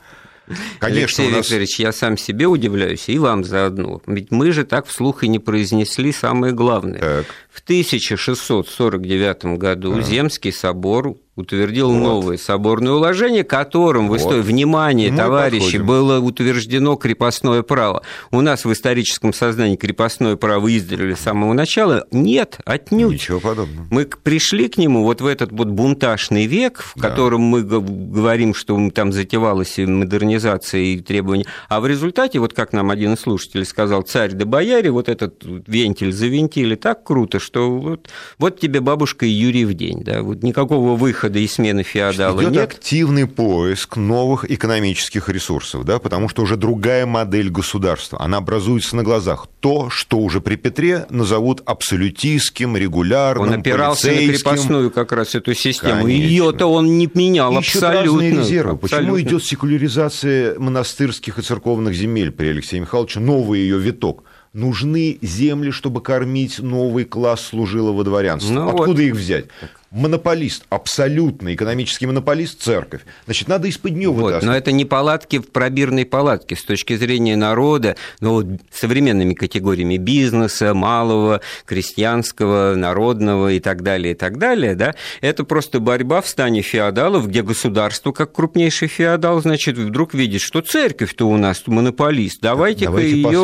[0.79, 1.45] Конечно, Алексей нас...
[1.45, 4.01] Викторович, я сам себе удивляюсь, и вам заодно.
[4.07, 6.99] Ведь мы же так вслух и не произнесли самое главное.
[6.99, 7.25] Так.
[7.51, 10.01] В 1649 году а.
[10.01, 11.99] Земский собор утвердил вот.
[11.99, 14.19] новое соборное уложение, которым вот.
[14.19, 15.85] в истории, внимание, Мы товарищи, подходим.
[15.87, 18.03] было утверждено крепостное право.
[18.31, 22.05] У нас в историческом сознании крепостное право издревле с самого начала.
[22.11, 23.13] Нет, отнюдь.
[23.13, 23.87] Ничего подобного.
[23.89, 27.09] Мы пришли к нему вот в этот вот бунтажный век, в да.
[27.09, 32.89] котором мы говорим, что там затевалась модернизация и требования, а в результате, вот как нам
[32.89, 38.09] один из слушателей сказал, царь да бояре, вот этот вентиль завинтили так круто, что вот,
[38.37, 42.41] вот тебе бабушка и Юрий в день, да, вот никакого выхода выхода из смены феодала
[42.41, 42.63] Идет нет.
[42.63, 49.03] активный поиск новых экономических ресурсов, да, потому что уже другая модель государства, она образуется на
[49.03, 49.47] глазах.
[49.59, 55.53] То, что уже при Петре назовут абсолютистским, регулярным, Он опирался на крепостную как раз эту
[55.53, 56.07] систему.
[56.07, 58.11] Ее-то он не менял Ищут абсолютно.
[58.11, 58.71] разные резервы.
[58.73, 58.97] Абсолютно.
[58.97, 64.23] Почему идет секуляризация монастырских и церковных земель при Алексее Михайловиче, новый ее виток?
[64.53, 68.51] нужны земли, чтобы кормить новый класс служилого дворянства.
[68.51, 68.99] Ну, Откуда вот.
[68.99, 69.45] их взять?
[69.91, 73.01] Монополист, абсолютно экономический монополист– церковь.
[73.25, 77.35] Значит, надо из-под нее вот, Но это не палатки в пробирной палатке с точки зрения
[77.35, 84.75] народа, но вот современными категориями бизнеса, малого, крестьянского, народного и так далее, и так далее,
[84.75, 90.41] да, это просто борьба в стане феодалов, где государство, как крупнейший феодал, значит, вдруг видит,
[90.41, 93.39] что церковь-то у нас монополист, давайте-ка Давайте ее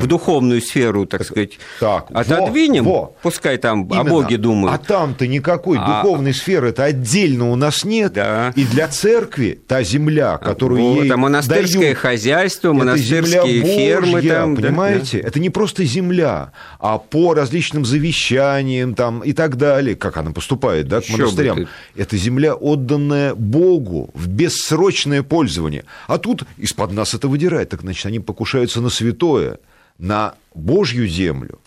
[0.00, 3.06] в духовную сферу, так, так сказать, так, отодвинем, во, во.
[3.22, 4.00] пускай там Именно.
[4.00, 4.80] о Боге думают.
[4.80, 8.14] А там-то никакой а духовной сферы это отдельно у нас нет.
[8.14, 8.52] Да.
[8.56, 14.22] И для церкви та земля, которую вот, ей а монастырское дают, хозяйство, монастырские Божья, фермы.
[14.22, 15.22] Там, понимаете?
[15.22, 20.32] Да, Это не просто земля, а по различным завещаниям там, и так далее, как она
[20.32, 21.68] поступает да, к Еще монастырям.
[21.96, 25.84] Это земля, отданная Богу в бессрочное пользование.
[26.06, 27.70] А тут из-под нас это выдирать.
[27.70, 29.58] Так, значит, они покушаются на святое,
[29.98, 31.58] на Божью землю.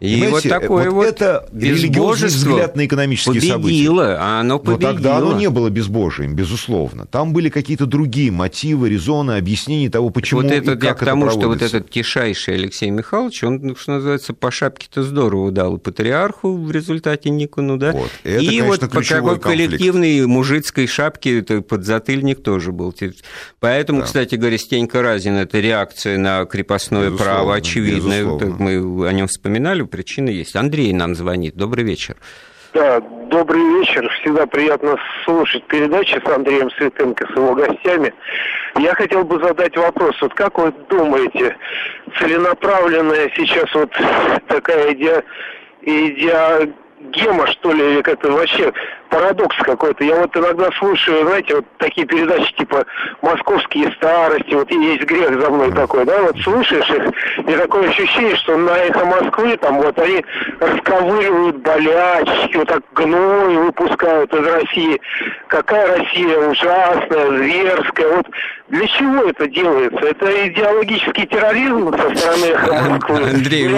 [0.00, 4.16] И Понимаете, вот такое вот, вот это религиозный взгляд на экономические победило, события.
[4.18, 4.88] А оно победило.
[4.88, 7.04] Но тогда оно не было безбожием, безусловно.
[7.04, 11.26] Там были какие-то другие мотивы, резоны, объяснения того, почему вот это, и как к тому,
[11.26, 15.76] это что вот этот тишайший Алексей Михайлович, он, ну, что называется, по шапке-то здорово дал
[15.76, 17.92] патриарху в результате Никону, да?
[17.92, 18.10] Вот.
[18.24, 22.94] Это, и конечно, вот по какой коллективной мужицкой шапке это подзатыльник тоже был.
[23.60, 24.06] Поэтому, да.
[24.06, 28.38] кстати говоря, Стенька Разин– это реакция на крепостное безусловно, право, очевидно.
[28.58, 30.56] Мы о нем вспоминали причины есть.
[30.56, 31.54] Андрей нам звонит.
[31.56, 32.16] Добрый вечер.
[32.72, 34.08] Да, добрый вечер.
[34.20, 38.14] Всегда приятно слушать передачи с Андреем Светенко, с его гостями.
[38.78, 40.14] Я хотел бы задать вопрос.
[40.22, 41.56] Вот как вы думаете,
[42.18, 43.90] целенаправленная сейчас вот
[44.46, 45.24] такая идея,
[45.82, 46.72] идея
[47.12, 48.72] гема, что ли, или как-то вообще
[49.10, 50.04] парадокс какой-то.
[50.04, 52.86] Я вот иногда слушаю, знаете, вот такие передачи типа
[53.22, 57.12] «Московские старости», вот есть грех за мной такой, да, вот слушаешь их,
[57.46, 60.24] и такое ощущение, что на «Эхо Москвы» там вот они
[60.60, 65.00] расковыривают болячки, вот так гной выпускают из России.
[65.48, 68.16] Какая Россия ужасная, зверская.
[68.16, 68.26] Вот
[68.70, 69.98] для чего это делается?
[69.98, 73.30] Это идеологический терроризм со стороны «Эхо Москвы»?
[73.30, 73.70] Андрей,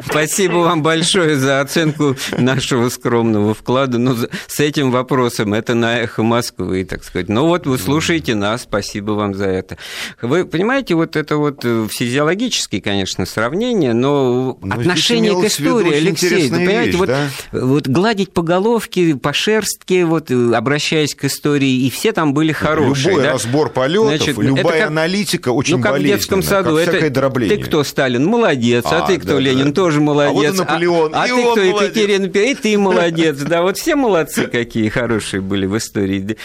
[0.00, 3.98] спасибо вам большое за оценку нашего скромного вклада.
[3.98, 4.16] Ну,
[4.46, 7.28] с этим вопросом это на эхо Москвы, так сказать.
[7.28, 9.76] Ну вот вы слушаете нас, спасибо вам за это.
[10.20, 16.48] Вы понимаете, вот это вот э, физиологические, конечно, сравнения, но, но отношение к истории, Алексей,
[16.48, 17.28] вы понимаете, вещь, вот, да?
[17.50, 22.52] вот гладить по головке, по шерстке, вот э, обращаясь к истории, и все там были
[22.52, 23.10] хорошие.
[23.10, 23.32] Любой да?
[23.32, 27.56] разбор полетов, Значит, любая как, аналитика очень ну, как в детском саду, как это дробление.
[27.56, 29.72] ты кто, Сталин, молодец, а, а ты кто, да, Ленин, да.
[29.72, 30.32] тоже молодец.
[30.32, 34.46] А вот Наполеон, а, а ты кто, Екатерина, и ты молодец, да, вот все молодцы
[34.46, 36.36] какие хорошие были в истории.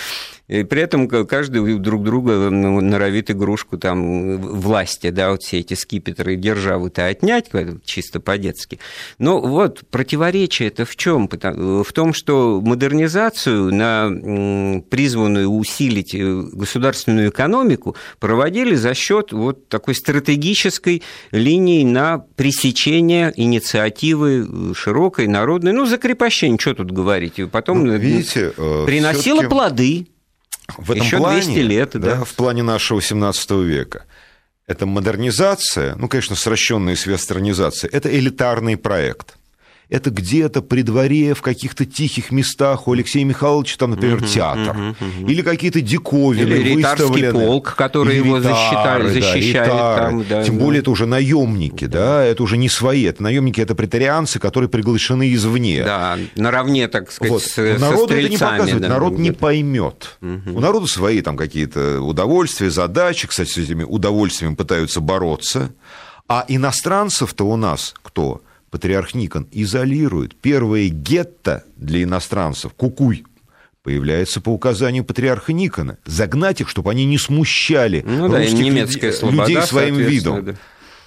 [0.47, 5.73] И при этом каждый друг друга ну, норовит игрушку там власти, да, вот все эти
[5.73, 7.49] скипетры державы-то отнять,
[7.83, 8.79] чисто по-детски.
[9.17, 11.27] Но вот противоречие это в чем?
[11.27, 19.95] В том, что модернизацию, на призванную усилить э, государственную экономику, проводили за счет вот такой
[19.95, 27.85] стратегической линии на пресечение инициативы э, широкой, народной, ну, закрепощение, что тут говорить, и потом
[27.85, 28.51] ну, видите,
[28.85, 30.07] приносило плоды
[30.76, 34.05] в этом Еще плане, 200 лет, да, да, в плане нашего 17 века,
[34.65, 39.38] это модернизация, ну, конечно, сращенная с вестернизацией, это элитарный проект
[39.89, 44.75] это где-то при дворе, в каких-то тихих местах у Алексея Михайловича, там, например, угу, театр,
[44.75, 45.27] угу, угу.
[45.27, 47.31] или какие-то диковины или выставлены.
[47.31, 50.63] полк, который его защищали, защищали да, там, да, Тем да.
[50.65, 51.99] более это уже наемники, да.
[51.99, 55.83] да, это уже не свои, это наемники, это претарианцы, которые приглашены извне.
[55.83, 57.43] Да, наравне, так сказать, вот.
[57.43, 60.17] с, Народу это не показывает, да, народ не поймет.
[60.21, 60.57] Угу.
[60.57, 65.71] У народа свои там какие-то удовольствия, задачи, кстати, с этими удовольствиями пытаются бороться.
[66.27, 68.41] А иностранцев-то у нас кто?
[68.70, 70.36] Патриарх Никон изолирует.
[70.36, 73.26] Первое гетто для иностранцев, кукуй,
[73.84, 75.97] появляется по указанию патриарха Никона.
[76.05, 80.45] Загнать их, чтобы они не смущали ну, русских да, людей, людей своим видом.
[80.45, 80.55] Да.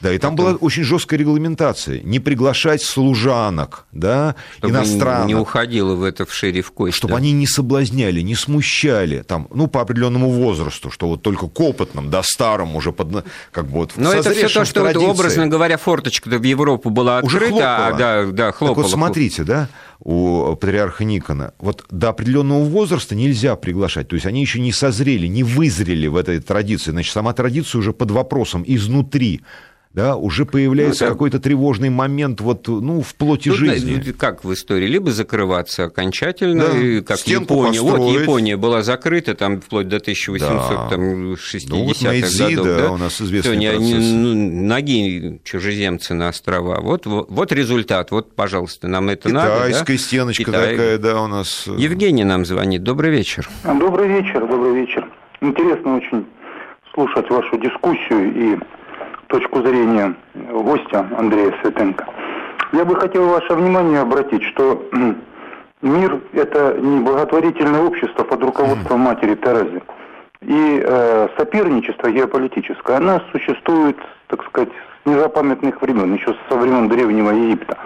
[0.01, 0.53] Да, и там Потом...
[0.53, 2.01] была очень жесткая регламентация.
[2.01, 5.29] Не приглашать служанок, да, чтобы иностранных.
[5.29, 6.97] не уходило в это в шире в кость.
[6.97, 7.19] Чтобы да.
[7.19, 12.11] они не соблазняли, не смущали, там, ну, по определенному возрасту, что вот только к опытным,
[12.11, 15.77] да, старым уже под, как бы вот Но это все то, что, вот, образно говоря,
[15.77, 17.87] форточка в Европу была открыта, уже хлопала.
[17.87, 18.77] а, да, да, хлопала.
[18.77, 19.69] Так вот смотрите, да,
[20.03, 25.27] у патриарха Никона, вот до определенного возраста нельзя приглашать, то есть они еще не созрели,
[25.27, 29.43] не вызрели в этой традиции, значит, сама традиция уже под вопросом изнутри,
[29.93, 34.13] да, уже появляется ну, какой-то тревожный момент вот, ну, в плоти Тут, жизни.
[34.13, 37.81] Как в истории, либо закрываться окончательно, да, как Япония.
[37.81, 37.99] Построить.
[37.99, 40.97] Вот Япония была закрыта там вплоть до 1860-х да.
[40.97, 41.35] ну,
[41.85, 42.67] вот годов.
[42.67, 43.91] Да, да, у нас известный Всё, процесс.
[43.91, 46.81] Не, ну, ноги чужеземцы на острова.
[46.81, 49.67] Вот, вот, вот результат, вот, пожалуйста, нам это Китайская надо.
[49.67, 49.99] Китайская да?
[49.99, 50.71] стеночка Китай...
[50.71, 51.65] такая, да, у нас.
[51.67, 52.85] Э, Евгений нам звонит.
[52.85, 53.49] Добрый вечер.
[53.65, 55.05] Добрый вечер, добрый вечер.
[55.41, 56.25] Интересно очень
[56.95, 58.80] слушать вашу дискуссию и
[59.31, 62.05] точку зрения гостя Андрея Светенко.
[62.73, 64.85] Я бы хотел ваше внимание обратить, что
[65.83, 69.83] мир– это не благотворительное общество под руководством матери Терезы.
[70.43, 73.97] И э, соперничество геополитическое, оно существует,
[74.29, 77.77] так сказать, с незапамятных времен, еще со времен Древнего Египта.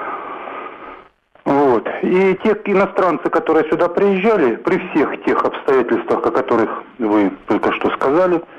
[1.44, 1.86] Вот.
[2.02, 7.90] И те иностранцы, которые сюда приезжали, при всех тех обстоятельствах, о которых вы только что
[7.90, 8.40] сказали–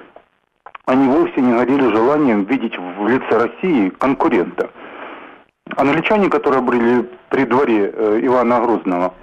[0.85, 4.69] они вовсе не горели желанием видеть в лице России конкурента.
[5.77, 9.13] Англичане, которые были при дворе э, Ивана Грозного,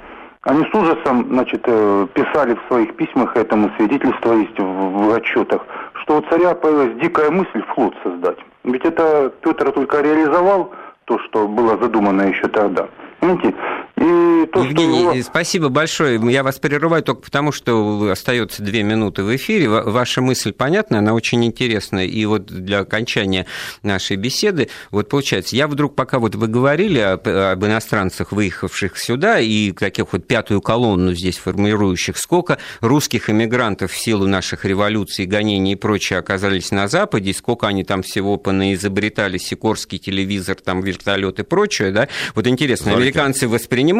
[0.43, 5.65] они с ужасом значит, э, писали в своих письмах, этому свидетельство есть в отчетах,
[6.03, 8.39] что у царя появилась дикая мысль флот создать.
[8.65, 10.73] Ведь это Петр только реализовал
[11.05, 12.89] то, что было задумано еще тогда.
[13.21, 13.55] Понимаете?
[14.03, 15.31] И то, Евгений, что...
[15.31, 16.21] спасибо большое.
[16.33, 19.69] Я вас прерываю только потому, что остается две минуты в эфире.
[19.69, 22.07] Ваша мысль понятна, она очень интересная.
[22.07, 23.47] И вот для окончания
[23.85, 29.39] нашей беседы, вот получается, я вдруг, пока вот вы говорили об, об иностранцах, выехавших сюда,
[29.39, 35.75] и таких вот пятую колонну здесь формирующих, сколько русских эмигрантов в силу наших революций, гонений
[35.75, 41.39] и прочее оказались на Западе, и сколько они там всего понаизобретали, Сикорский телевизор, там вертолет
[41.39, 42.09] и прочее, да?
[42.35, 43.92] Вот интересно, американцы воспринимают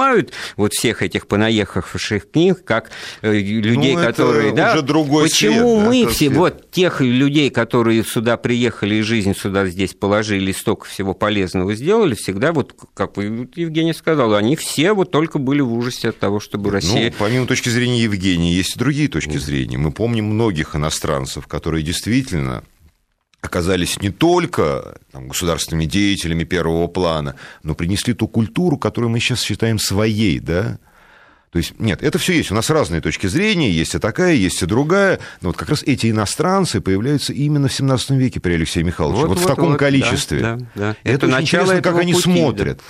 [0.57, 2.91] вот всех этих понаехавших книг как
[3.23, 4.53] э, людей, ну, которые...
[4.53, 6.37] да, уже другой Почему свет, мы да, все, свет.
[6.37, 12.15] вот тех людей, которые сюда приехали и жизнь сюда здесь положили, столько всего полезного сделали,
[12.15, 16.41] всегда вот, как вы, Евгений сказал, они все вот только были в ужасе от того,
[16.41, 17.11] чтобы ну, Россия...
[17.11, 19.79] Ну, помимо точки зрения Евгения, есть и другие точки зрения.
[19.79, 22.65] Мы помним многих иностранцев, которые действительно
[23.43, 29.43] оказались не только там, государственными деятелями первого плана, но принесли ту культуру, которую мы сейчас
[29.43, 30.79] считаем своей, да,
[31.51, 32.51] то есть, нет, это все есть.
[32.51, 35.21] У нас разные точки зрения, есть и такая, есть и другая.
[35.43, 39.21] Но вот как раз эти иностранцы появляются именно в 17 веке при Алексее Михайловиче.
[39.21, 40.41] Вот, вот, вот в таком вот, количестве.
[40.41, 40.97] Да, да, да.
[41.05, 42.79] Это, это очень интересно, как они пути, смотрят.
[42.79, 42.85] Да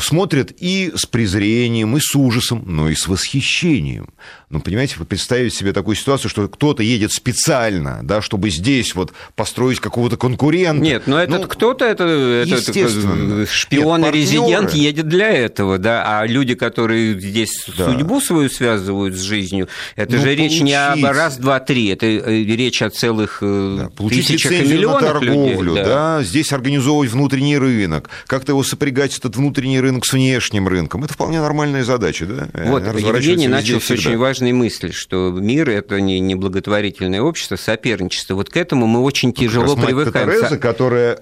[0.00, 4.08] смотрят и с презрением, и с ужасом, но и с восхищением.
[4.52, 9.80] Ну, понимаете, представить себе такую ситуацию, что кто-то едет специально, да, чтобы здесь вот построить
[9.80, 10.82] какого-то конкурента.
[10.82, 16.20] Нет, но этот ну, кто-то, это, это шпион Нет, и резидент едет для этого, да,
[16.20, 17.86] а люди, которые здесь да.
[17.86, 20.52] судьбу свою связывают с жизнью, это ну, же получить.
[20.52, 24.66] речь не об раз, два, три, это э, речь о целых э, да, тысячах и
[24.66, 25.82] миллионах на торговлю, людей.
[25.82, 26.18] Да.
[26.18, 31.04] да, здесь организовывать внутренний рынок, как-то его сопрягать, этот внутренний рынок с внешним рынком.
[31.04, 32.48] Это вполне нормальная задача, да?
[32.52, 38.34] Вот, Евгений начал с очень важной мысли, что мир– это не, не благотворительное общество, соперничество.
[38.34, 40.28] Вот к этому мы очень ну, тяжело привыкаем.
[40.28, 41.18] Тереза, которая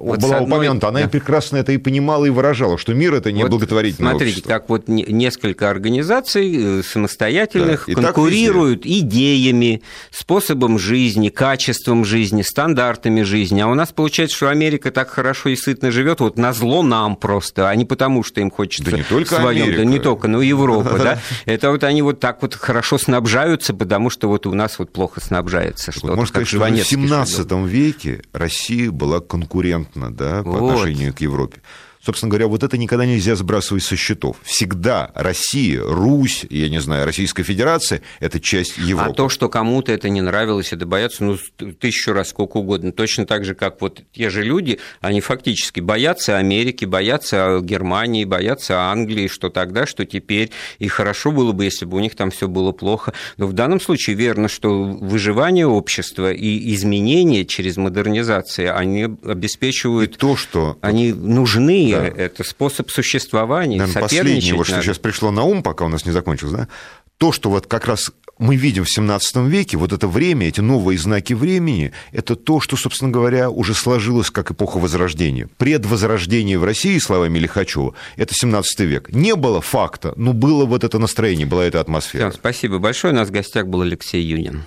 [0.00, 0.48] вот была одной...
[0.48, 1.08] упомянута, она да.
[1.08, 4.50] прекрасно это и понимала, и выражала, что мир– это не вот благотворительное смотрите, общество.
[4.50, 7.92] как вот несколько организаций э, самостоятельных да.
[7.92, 13.60] и конкурируют идеями, способом жизни, качеством жизни, стандартами жизни.
[13.60, 17.14] А у нас получается, что Америка так хорошо и сытно живет, вот на зло нам
[17.14, 19.78] просто, а не потому, что им хочется да не только своем, Америка.
[19.78, 21.20] да не только, но и Европа, да.
[21.44, 25.20] Это вот они вот так вот хорошо снабжаются, потому что вот у нас вот плохо
[25.20, 25.92] снабжается.
[25.92, 31.60] Что можно сказать, что в 17 веке Россия была конкурентна, да, по отношению к Европе.
[32.02, 34.38] Собственно говоря, вот это никогда нельзя сбрасывать со счетов.
[34.42, 39.10] Всегда Россия, Русь, я не знаю, Российская Федерация– это часть Европы.
[39.10, 41.38] А то, что кому-то это не нравилось, это боятся, ну,
[41.78, 42.92] тысячу раз, сколько угодно.
[42.92, 48.80] Точно так же, как вот те же люди, они фактически боятся Америки, боятся Германии, боятся
[48.90, 50.50] Англии, что тогда, что теперь.
[50.78, 53.12] И хорошо было бы, если бы у них там все было плохо.
[53.36, 60.16] Но в данном случае верно, что выживание общества и изменения через модернизацию, они обеспечивают...
[60.16, 60.78] И то, что...
[60.80, 62.06] Они нужны да.
[62.06, 63.78] это способ существования.
[63.78, 66.68] Наверное, последнее, вот что сейчас пришло на ум, пока у нас не закончилось, да,
[67.18, 70.98] то, что вот как раз мы видим в 17 веке, вот это время, эти новые
[70.98, 75.46] знаки времени, это то, что, собственно говоря, уже сложилось как эпоха Возрождения.
[75.58, 79.10] Предвозрождение в России, словами Лихачева, это 17 век.
[79.10, 82.30] Не было факта, но было вот это настроение, была эта атмосфера.
[82.30, 83.12] Да, спасибо большое.
[83.12, 84.64] У нас в гостях был Алексей Юнин.